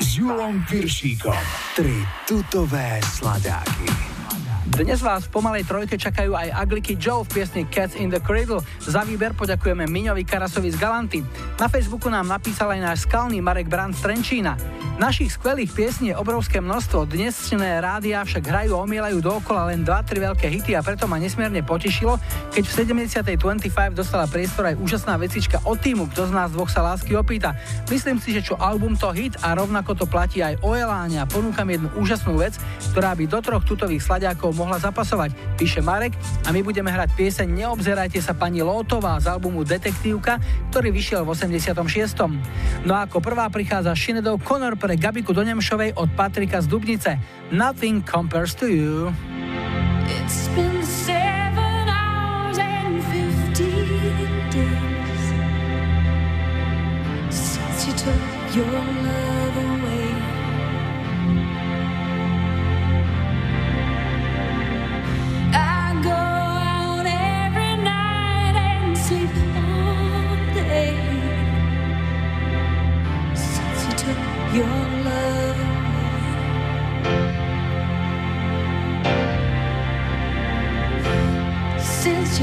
[0.00, 1.34] s Julom Piršíkom.
[1.76, 4.13] Tri tutové sladáky.
[4.74, 8.58] Dnes vás v pomalej trojke čakajú aj Agliky Joe v piesni Cats in the Cradle.
[8.82, 11.22] Za výber poďakujeme Miňovi Karasovi z Galanty.
[11.62, 14.58] Na Facebooku nám napísal aj náš skalný Marek Brand z Trenčína.
[14.94, 20.22] Našich skvelých piesní je obrovské množstvo, dnesné rádia však hrajú a omielajú dookola len 2-3
[20.22, 22.14] veľké hity a preto ma nesmierne potešilo,
[22.54, 22.72] keď v
[23.10, 23.26] 70.
[23.34, 27.58] 25 dostala priestor aj úžasná vecička od týmu, kto z nás dvoch sa lásky opýta.
[27.90, 31.26] Myslím si, že čo album to hit a rovnako to platí aj o Eláne a
[31.26, 32.54] ponúkam jednu úžasnú vec,
[32.94, 36.16] ktorá by do troch tutových sladiakov mohla zapasovať, píše Marek
[36.48, 40.40] a my budeme hrať pieseň Neobzerajte sa pani Lótová z albumu Detektívka,
[40.72, 41.76] ktorý vyšiel v 86.
[42.88, 47.20] No a ako prvá prichádza Shinedov Connor pre Gabiku do od Patrika z Dubnice.
[47.52, 49.12] Nothing compares to you.
[50.08, 55.24] It's been seven hours and fifteen days
[57.28, 59.03] since you took your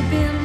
[0.09, 0.40] been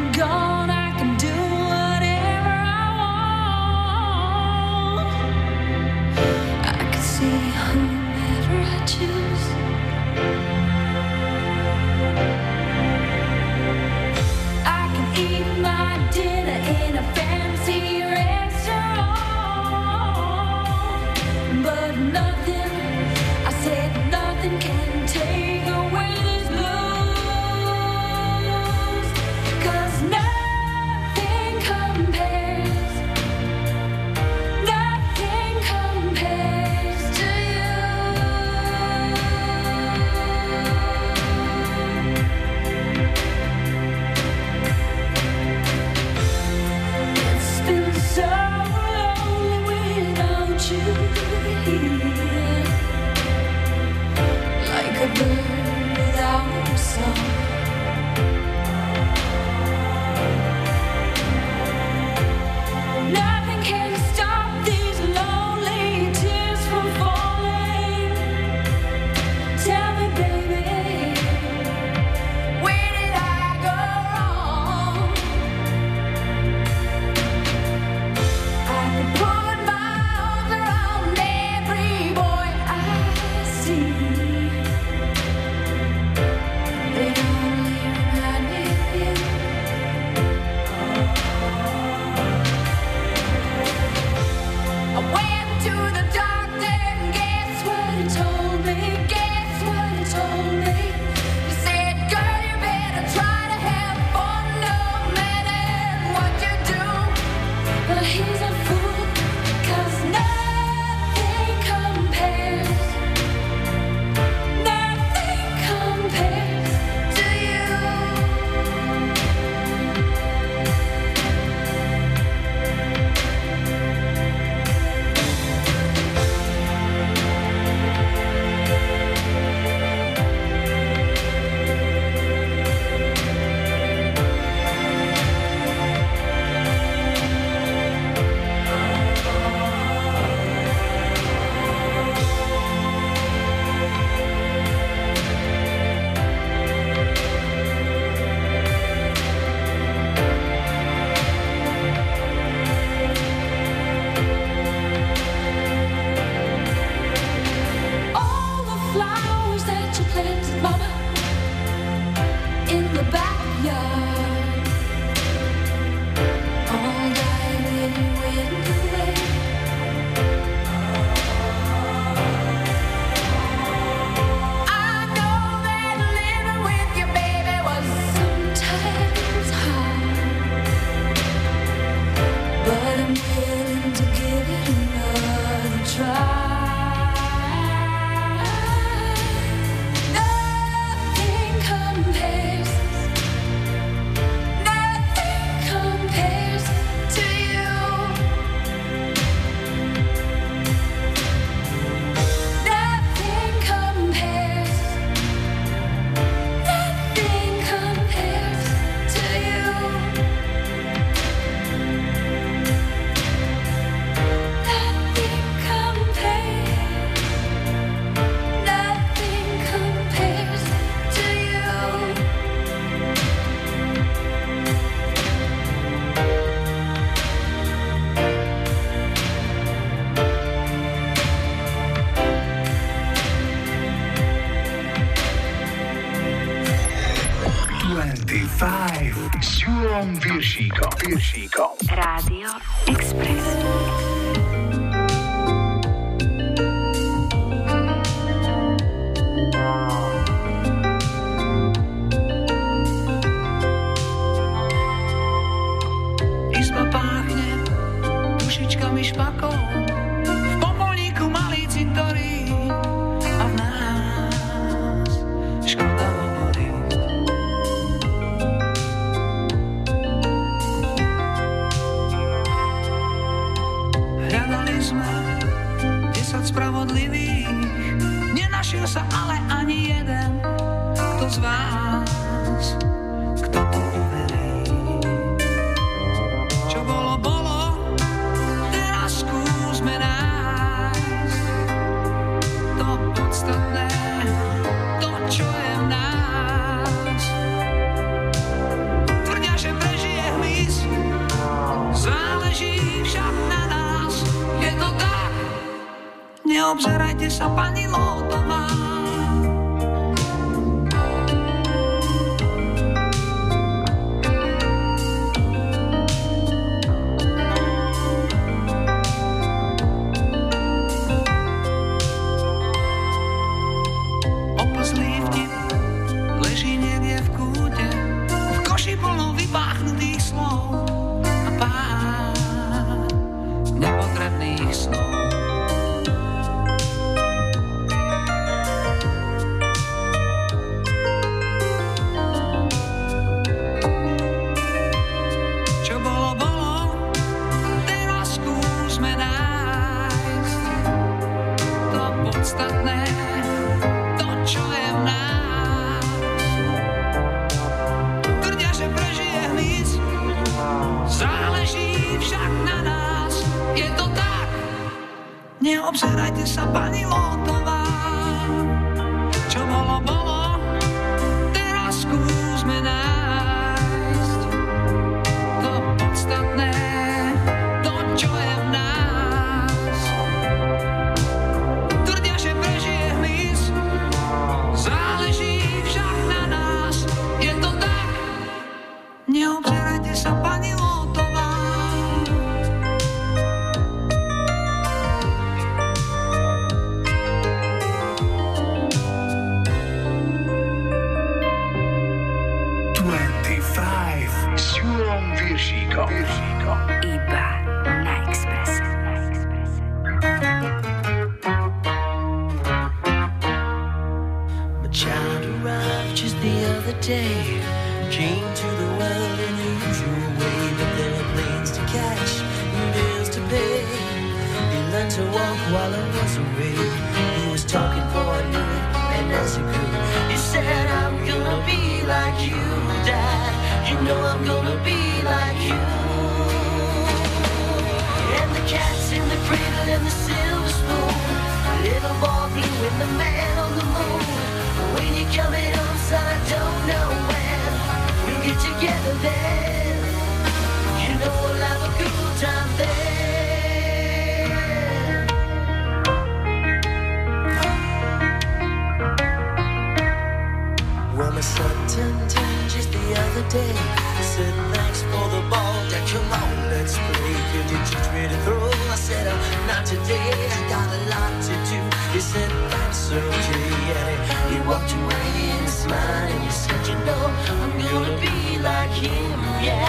[461.96, 463.72] Valentine just the other day.
[463.72, 467.36] I said, thanks for the ball, yeah, come on, let's play.
[467.54, 468.68] You did teach me to throw.
[468.92, 471.80] I said, oh, not today, I got a lot to do.
[472.12, 473.68] He said, that's okay.
[473.88, 477.22] Yeah, he walked away and smiled and he said, you know,
[477.64, 479.88] I'm gonna be like him, yeah.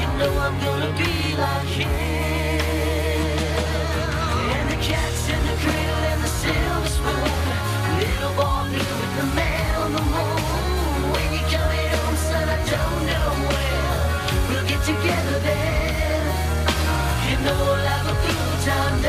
[0.00, 1.88] You know I'm gonna be like him.
[4.58, 5.13] And the cat
[14.84, 16.66] together then.
[17.42, 17.84] Know we'll
[19.00, 19.08] a.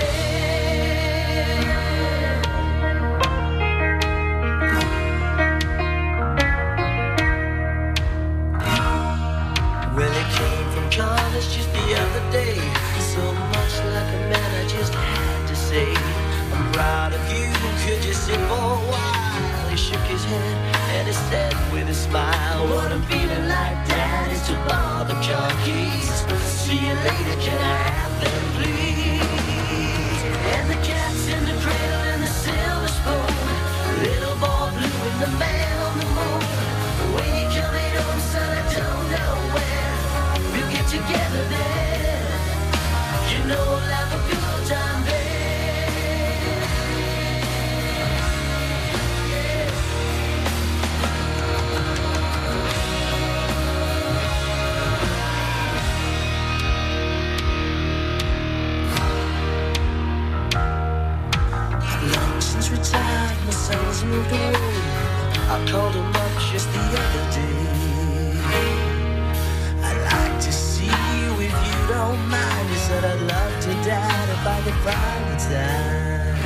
[9.96, 10.90] Well, came from
[11.54, 12.56] just the other day.
[13.14, 15.94] So much like a man, I just had to say,
[16.54, 17.52] I'm proud of you.
[17.86, 19.70] Could you sit for a while?
[19.70, 20.65] He shook his head
[21.06, 26.10] and said with a smile, What I'm feeling like that is to bother junkies.
[26.42, 28.95] See you later, can I have them, please?
[64.16, 64.56] Moved away.
[65.54, 67.60] I called him up just the other day.
[69.88, 72.70] I'd like to see you if you don't mind.
[72.70, 76.38] He said I'd love to, Dad, if I could find the time.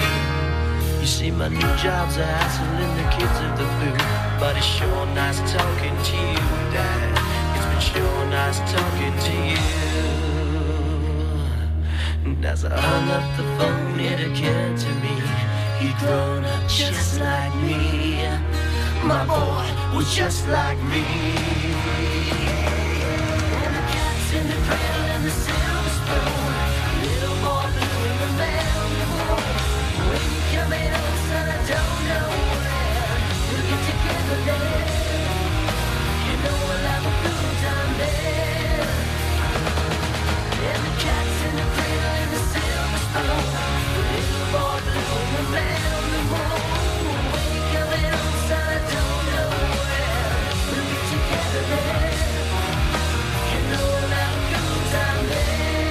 [1.01, 3.97] You see, my new job's a hassle and the kids of the blue.
[4.39, 7.09] But it's sure nice talking to you, Dad.
[7.55, 9.63] It's been sure nice talking to you.
[12.25, 15.48] And as I hung up the phone, it occurred to me
[15.79, 18.27] he'd grown up just like me.
[19.03, 21.68] My boy was just like me.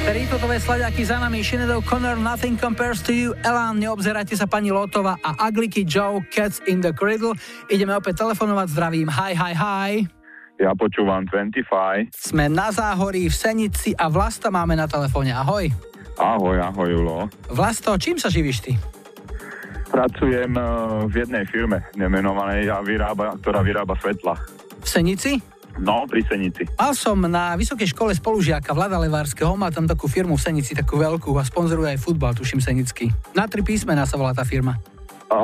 [0.09, 5.21] Rítotové sladiaky za nami, Sinead O'Connor, Nothing Compares to You, Elan, neobzerajte sa pani Lotova
[5.21, 7.37] a Agliky Joe, Cats in the Cradle.
[7.69, 9.93] Ideme opäť telefonovať, zdravím, hi, hi, hi.
[10.57, 12.09] Ja počúvam 25.
[12.17, 15.37] Sme na Záhorí, v Senici a Vlasta máme na telefóne.
[15.37, 15.69] Ahoj.
[16.17, 17.29] Ahoj, ahoj, Julo.
[17.53, 18.73] Vlasto, čím sa živíš ty?
[19.93, 20.65] Pracujem eh,
[21.05, 24.41] v jednej firme nemenovanej, a vyrába, ktorá vyrába svetla.
[24.81, 25.58] V Senici?
[25.79, 26.67] No, pri Senici.
[26.75, 30.99] Mal som na vysokej škole spolužiaka Vlada Levárskeho, má tam takú firmu v Senici, takú
[30.99, 33.09] veľkú a sponzoruje aj futbal, tuším Senický.
[33.33, 34.75] Na tri písmená sa volá tá firma.
[35.29, 35.39] Á,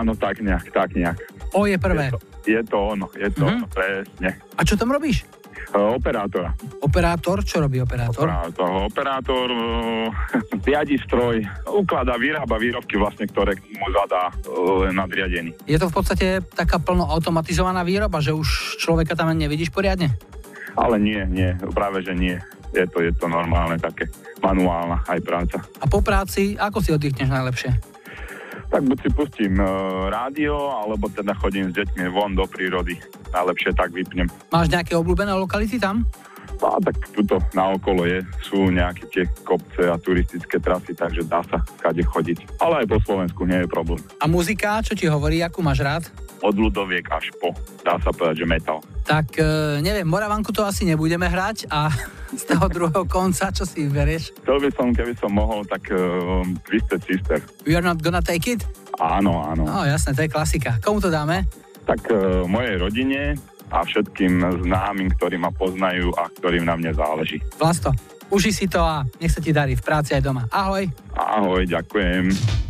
[0.00, 1.16] áno, tak nejak, tak nejak.
[1.56, 2.12] O je prvé.
[2.46, 3.56] Je to ono, je to Mhm.
[3.56, 4.30] ono, presne.
[4.54, 5.24] A čo tam robíš?
[5.70, 6.50] Eh, Operátora.
[6.82, 7.46] Operátor?
[7.46, 8.26] Čo robí operátor?
[8.26, 10.08] Operátor, operátor eh,
[10.66, 11.38] riadi stroj,
[11.70, 15.54] ukladá, vyrába výrobky vlastne, ktoré mu zadá eh, nadriadený.
[15.70, 20.10] Je to v podstate taká plno automatizovaná výroba, že už človeka tam nevidíš poriadne?
[20.74, 22.38] Ale nie, nie, práve že nie.
[22.70, 24.06] Je to, je to normálne také,
[24.38, 25.58] manuálna aj práca.
[25.82, 27.89] A po práci, ako si oddychneš najlepšie?
[28.70, 29.66] Tak buď si pustím e,
[30.14, 32.94] rádio, alebo teda chodím s deťmi von do prírody.
[33.34, 34.30] Najlepšie tak vypnem.
[34.54, 36.06] Máš nejaké obľúbené lokality tam?
[36.60, 41.62] A tak tuto naokolo je, sú nejaké tie kopce a turistické trasy, takže dá sa
[41.80, 42.60] kade chodiť.
[42.60, 44.00] Ale aj po Slovensku nie je problém.
[44.20, 46.04] A muzika, čo ti hovorí, akú máš rád?
[46.40, 47.52] Od ľudoviek až po,
[47.84, 48.80] dá sa povedať, že metal.
[49.04, 49.44] Tak e,
[49.84, 51.92] neviem, Moravanku to asi nebudeme hrať a
[52.40, 54.40] z toho druhého konca, čo si vyberieš?
[54.44, 57.42] Chcel by som, keby som mohol, tak uh, Twisted Sister.
[57.66, 58.62] We are not gonna take it?
[59.02, 59.66] Áno, áno.
[59.66, 60.78] No jasné, to je klasika.
[60.78, 61.44] Komu to dáme?
[61.84, 63.34] Tak uh, mojej rodine
[63.70, 67.38] a všetkým známym, ktorí ma poznajú a ktorým na mne záleží.
[67.56, 67.94] Vlasto,
[68.30, 70.46] uži si to a nech sa ti darí v práci aj doma.
[70.50, 70.86] Ahoj.
[71.14, 72.69] Ahoj, ďakujem.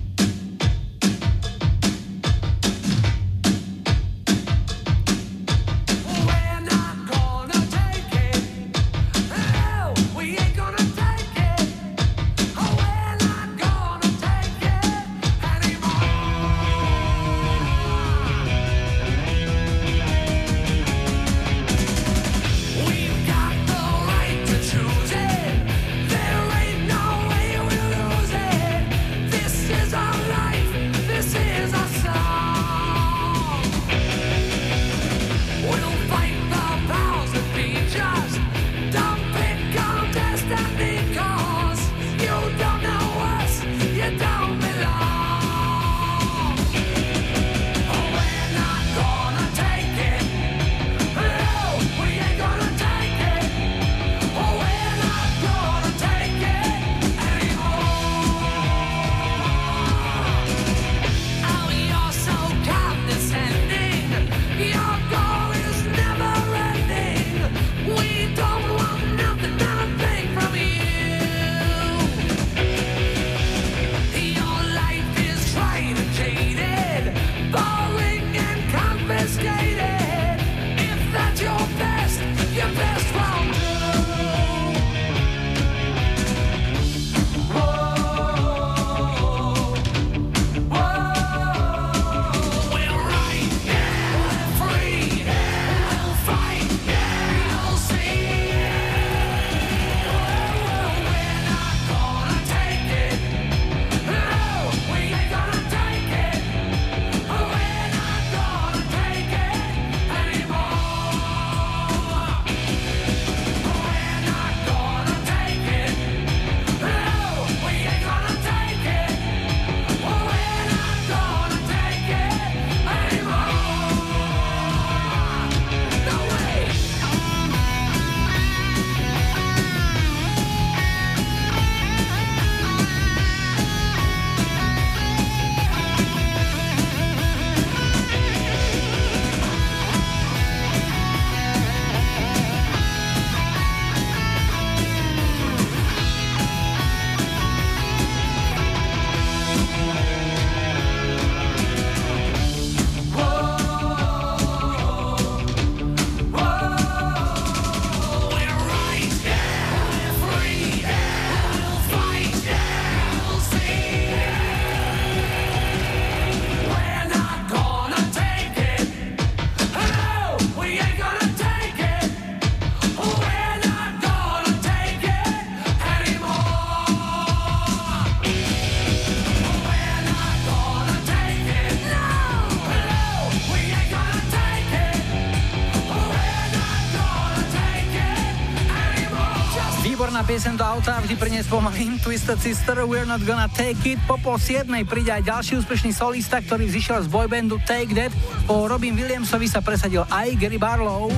[190.81, 194.01] Auta vždy priniesť pomalým Twisted Sister, We're Not Gonna Take It.
[194.09, 198.09] Po pol siedmej príde aj ďalší úspešný solista, ktorý vzýšiel z boybandu Take That.
[198.49, 201.13] Po Robin Williamsovi sa presadil aj Gary Barlow.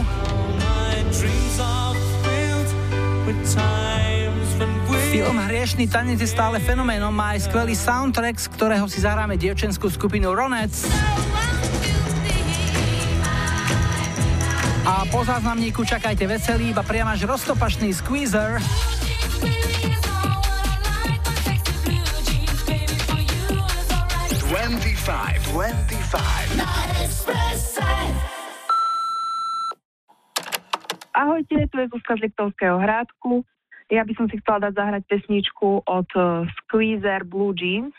[5.14, 9.86] Film Hriešný tanec je stále fenoménom, má aj skvelý soundtrack, z ktorého si zahráme dievčenskú
[9.86, 10.74] skupinu Ronec.
[14.82, 18.58] A po záznamníku čakajte veselý, iba priam až roztopašný squeezer.
[25.52, 26.56] 25, 25.
[26.56, 26.64] Na
[27.04, 27.84] Expresse.
[31.12, 33.44] Ahojte, tu je Zuzka z Liptovského hrádku.
[33.92, 37.92] Ja by som si chcela dať zahrať pesničku od eh, Squeezer Blue Jeans,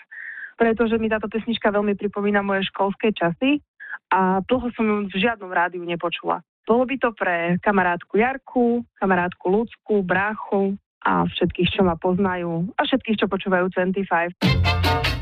[0.57, 3.61] pretože mi táto pesnička veľmi pripomína moje školské časy
[4.09, 6.41] a dlho som ju v žiadnom rádiu nepočula.
[6.65, 10.73] Bolo by to pre kamarátku Jarku, kamarátku Lucku, bráchu
[11.05, 15.12] a všetkých, čo ma poznajú a všetkých, čo počúvajú 25.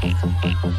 [0.00, 0.78] Jump,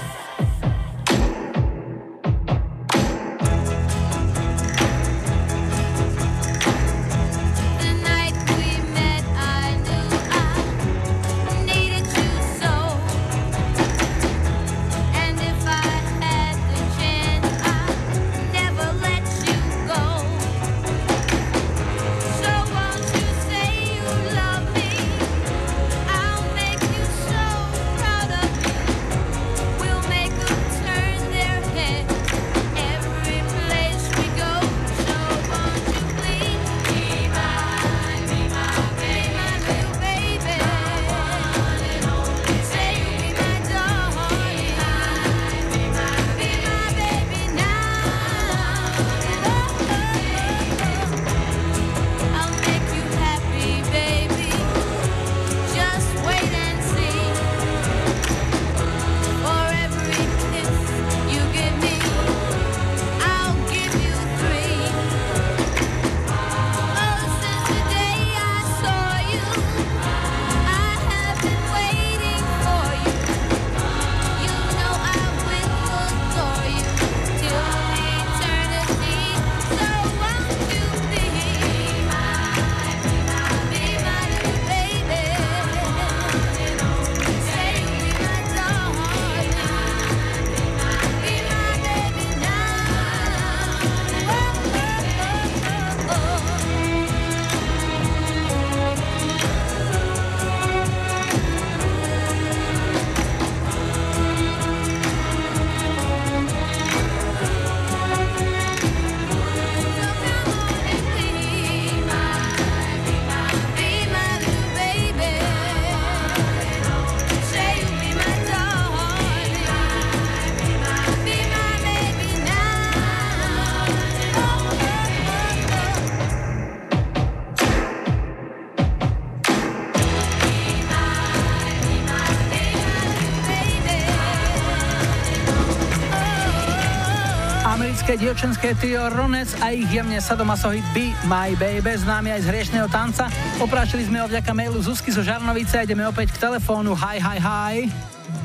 [138.21, 143.25] Dievčenské trio Ronec a ich jemne sadomasohit Be My Baby, známy aj z hriešného tanca.
[143.57, 146.93] Oprášili sme ho vďaka mailu Zuzky zo Žarnovice a ideme opäť k telefónu.
[146.93, 147.75] Hi, hi, hi.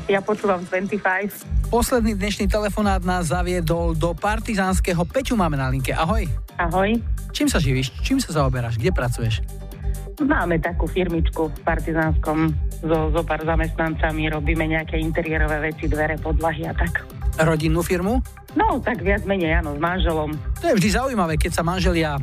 [0.09, 1.69] Ja počúvam 25.
[1.69, 5.05] Posledný dnešný telefonát nás zaviedol do partizánskeho.
[5.05, 5.93] Peťu máme na linke.
[5.93, 6.25] Ahoj.
[6.57, 6.97] Ahoj.
[7.29, 7.93] Čím sa živíš?
[8.01, 8.81] Čím sa zaoberáš?
[8.81, 9.45] Kde pracuješ?
[10.17, 12.49] Máme takú firmičku v Partizánskom
[12.81, 17.05] so, so pár zamestnancami, robíme nejaké interiérové veci, dvere, podlahy a tak.
[17.37, 18.25] Rodinnú firmu?
[18.57, 20.33] No, tak viac menej, áno, s manželom.
[20.57, 22.21] To je vždy zaujímavé, keď sa manželia e,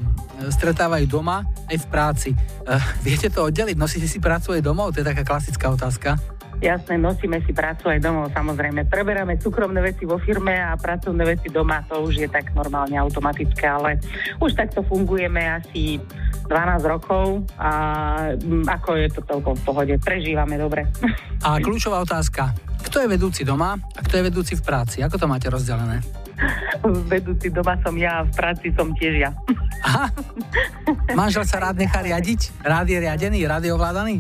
[0.51, 2.31] stretávajú doma aj v práci.
[2.67, 3.79] Uh, viete to oddeliť?
[3.79, 4.91] Nosíte si prácu aj domov?
[4.99, 6.19] To je taká klasická otázka.
[6.59, 8.87] Jasné, nosíme si prácu aj domov, samozrejme.
[8.87, 13.67] Preberáme súkromné veci vo firme a pracovné veci doma, to už je tak normálne automatické,
[13.69, 13.99] ale
[14.39, 15.99] už takto fungujeme asi
[16.47, 16.49] 12
[16.87, 17.71] rokov a
[18.39, 19.95] mm, ako je to celkom v pohode.
[20.01, 20.89] Prežívame dobre.
[21.45, 22.55] A kľúčová otázka.
[22.85, 25.05] Kto je vedúci doma a kto je vedúci v práci?
[25.05, 26.24] Ako to máte rozdelené?
[27.11, 29.31] Vedúci doma som ja a v práci som tiež ja.
[31.15, 32.65] Manžel sa rád nechá riadiť?
[32.65, 33.39] Rád je riadený?
[33.47, 34.17] Rád je ovládaný?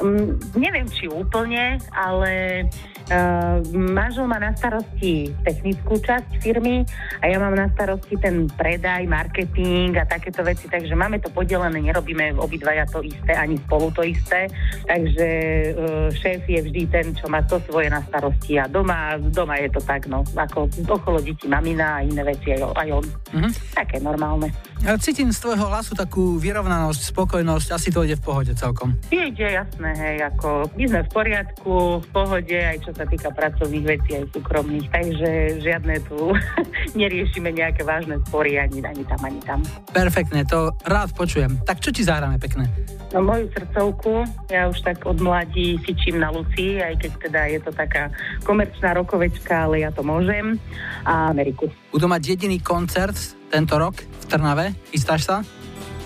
[0.00, 2.64] Mm, neviem, či úplne, ale
[3.12, 6.88] uh, manžel má na starosti technickú časť firmy
[7.20, 11.84] a ja mám na starosti ten predaj, marketing a takéto veci, takže máme to podelené,
[11.84, 14.48] nerobíme obidvaja to isté, ani spolu to isté,
[14.88, 15.28] takže
[15.76, 19.68] uh, šéf je vždy ten, čo má to svoje na starosti a doma, doma je
[19.68, 23.06] to tak, no, ako okolo detí mamina a iné veci aj, aj on.
[23.36, 23.48] Mhm.
[23.76, 24.48] Také normálne.
[24.80, 28.96] Cítim z tvojho hlasu takú vyrovnanosť, spokojnosť, asi to ide v pohode celkom.
[29.12, 33.86] Ide, jasné, hej, ako my sme v poriadku, v pohode, aj čo sa týka pracovných
[33.86, 35.30] vecí, aj súkromných, takže
[35.62, 36.18] žiadne tu
[37.00, 39.60] neriešime nejaké vážne spory ani, ani tam, ani tam.
[39.90, 41.58] Perfektne, to rád počujem.
[41.66, 42.66] Tak čo ti zahráme pekné?
[43.10, 44.22] No moju srdcovku,
[44.54, 48.02] ja už tak od mladí fičím na Luci, aj keď teda je to taká
[48.46, 50.58] komerčná rokovečka, ale ja to môžem.
[51.02, 51.66] A Ameriku.
[51.90, 53.18] Budú mať jediný koncert
[53.50, 54.78] tento rok v Trnave.
[54.94, 55.42] Chystáš sa?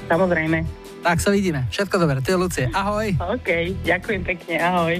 [0.08, 0.83] Samozrejme.
[1.04, 1.68] Tak sa vidíme.
[1.68, 2.24] Všetko dobré.
[2.24, 2.66] Ty je Lucie.
[2.72, 3.12] Ahoj.
[3.20, 4.94] OK, ďakujem pekne, ahoj.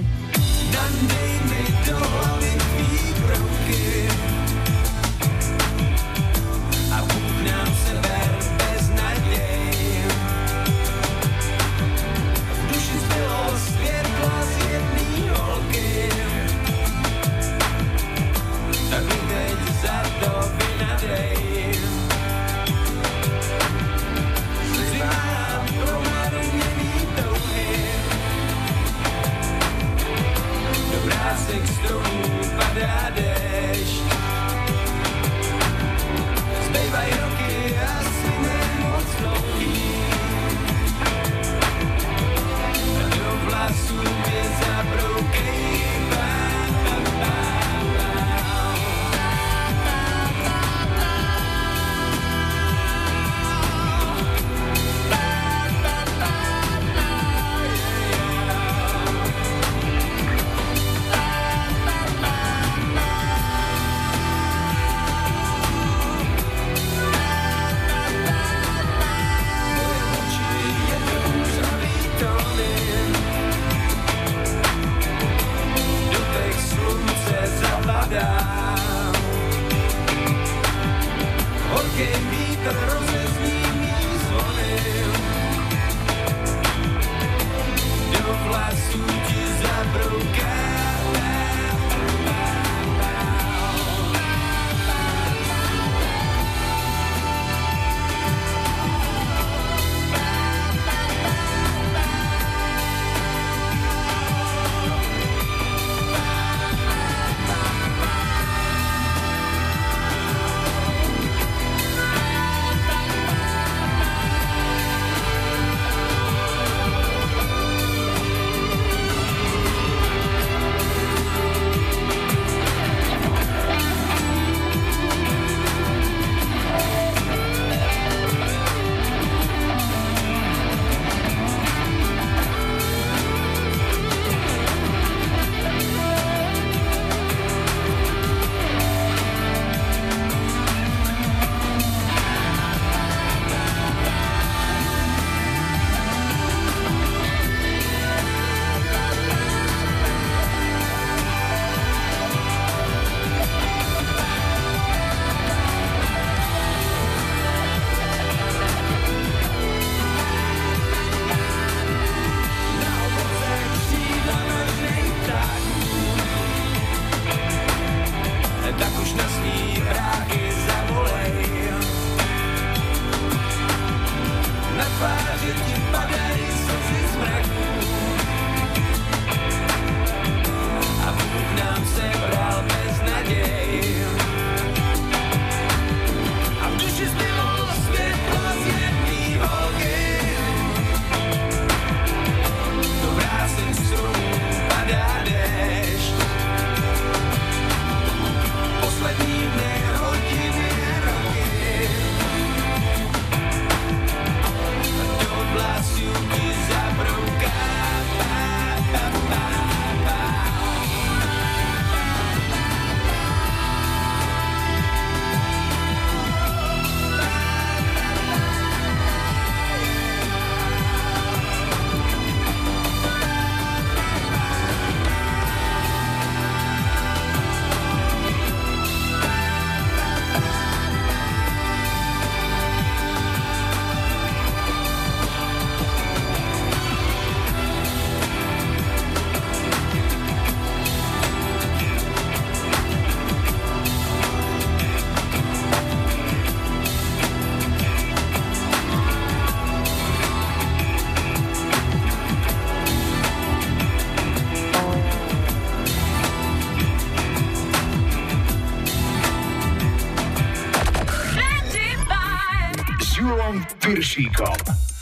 [264.15, 264.55] Kováčíkom.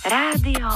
[0.10, 0.74] Rádio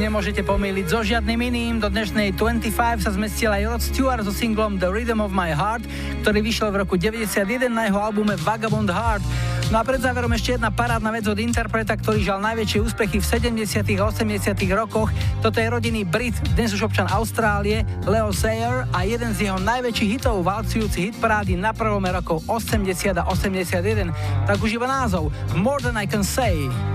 [0.00, 1.74] nemôžete pomýliť so žiadnym iným.
[1.76, 5.84] Do dnešnej 25 sa zmestil aj Rod Stewart so singlom The Rhythm of My Heart,
[6.24, 9.20] ktorý vyšiel v roku 91 na jeho albume Vagabond Heart.
[9.68, 13.26] No a pred záverom ešte jedna parádna vec od interpreta, ktorý žal najväčšie úspechy v
[13.60, 14.00] 70.
[14.00, 14.56] a 80.
[14.72, 15.12] rokoch.
[15.44, 20.10] Toto je rodinný Brit, dnes už občan Austrálie, Leo Sayer a jeden z jeho najväčších
[20.16, 24.48] hitov valcujúci hit parády na prvome rokov 80 a 81.
[24.48, 25.28] Tak už iba názov
[25.60, 26.89] More Than I Can Say.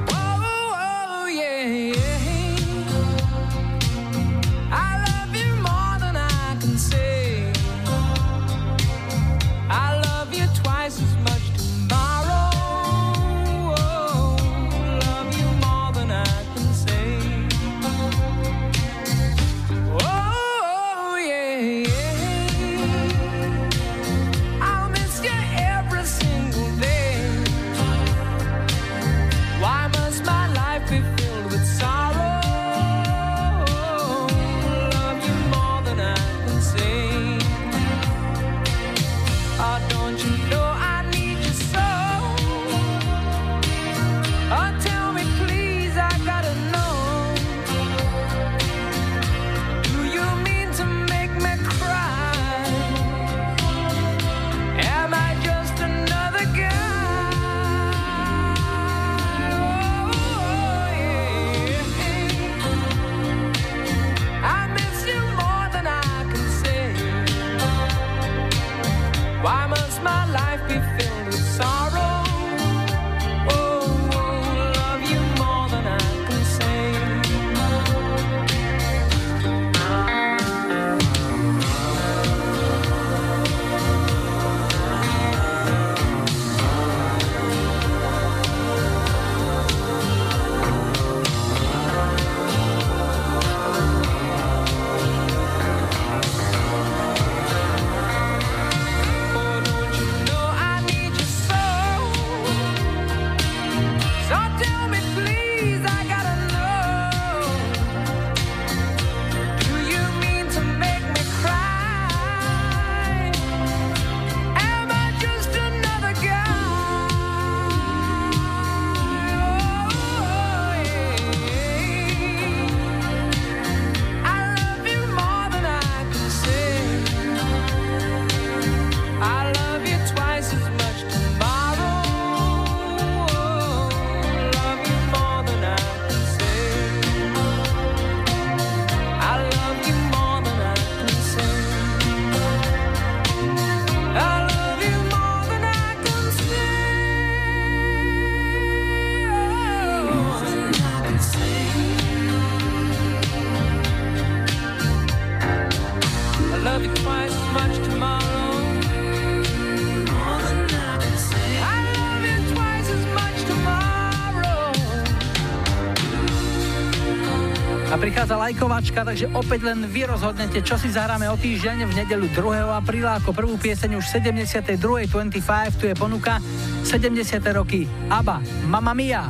[168.86, 172.70] Lajkovačka, takže opäť len vy rozhodnete, čo si zahráme o týždeň v nedelu 2.
[172.70, 174.78] apríla ako prvú pieseň už 72.
[175.10, 175.82] 25.
[175.82, 176.38] Tu je ponuka
[176.86, 177.42] 70.
[177.58, 179.26] roky ABBA, Mamma Mia.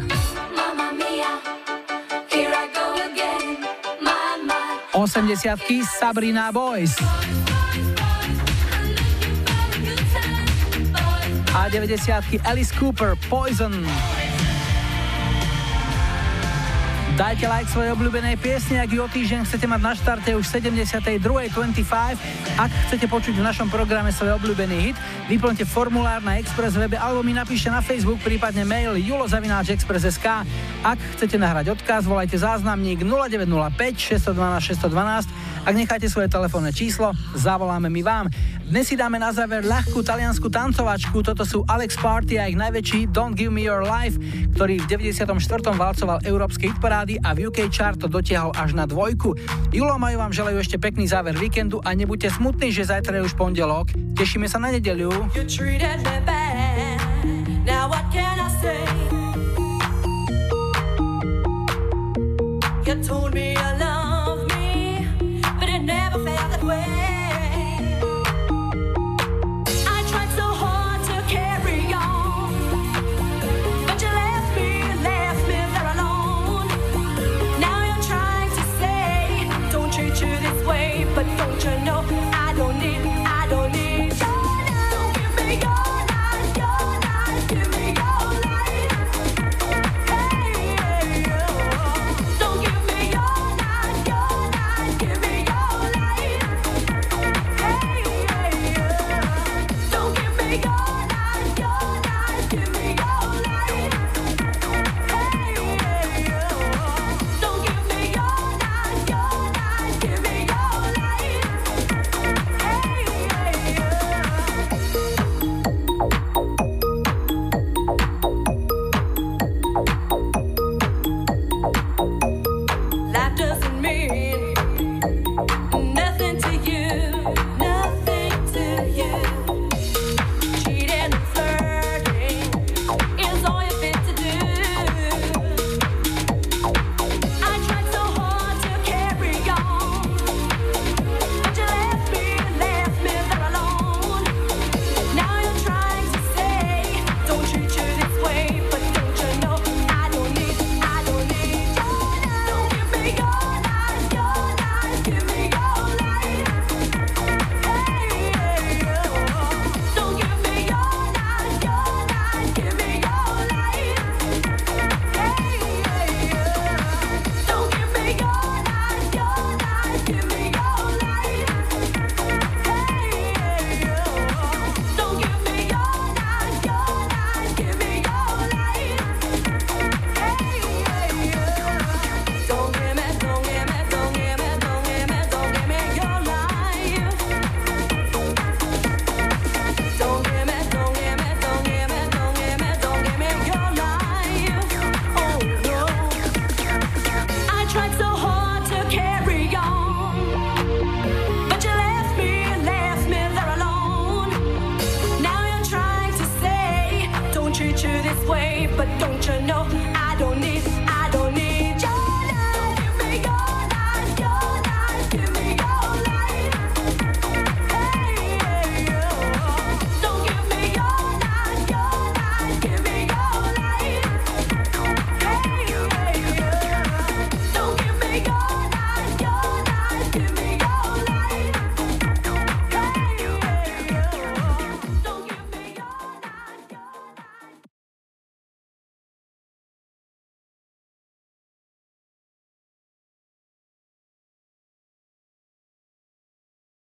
[0.52, 1.40] Mamma mia,
[2.28, 3.64] here I go again.
[4.04, 4.92] My, my.
[4.92, 5.56] 80
[5.88, 7.00] Sabrina Boys.
[11.56, 13.72] A 90 Alice Cooper, Poison.
[17.16, 21.16] Dajte like svojej obľúbenej piesne, ak ju o týždeň chcete mať na štarte už 72.25.
[22.60, 25.00] Ak chcete počuť v našom programe svoj obľúbený hit,
[25.32, 30.28] vyplňte formulár na Express webe alebo mi napíšte na Facebook, prípadne mail julozavináčexpress.sk.
[30.84, 35.32] Ak chcete nahrať odkaz, volajte záznamník 0905 612 612.
[35.64, 38.28] Ak necháte svoje telefónne číslo, zavoláme my vám.
[38.66, 41.22] Dnes si dáme na záver ľahkú taliansku tancovačku.
[41.22, 44.18] Toto sú Alex Party a ich najväčší Don't Give Me Your Life,
[44.58, 45.38] ktorý v 94.
[45.78, 49.38] valcoval európske hitparády a v UK chart to dotiahol až na dvojku.
[49.70, 53.30] Julo a Majo vám želajú ešte pekný záver víkendu a nebuďte smutní, že zajtra je
[53.30, 53.94] už pondelok.
[54.18, 55.14] Tešíme sa na nedeľu.
[62.86, 63.95] You told me your love.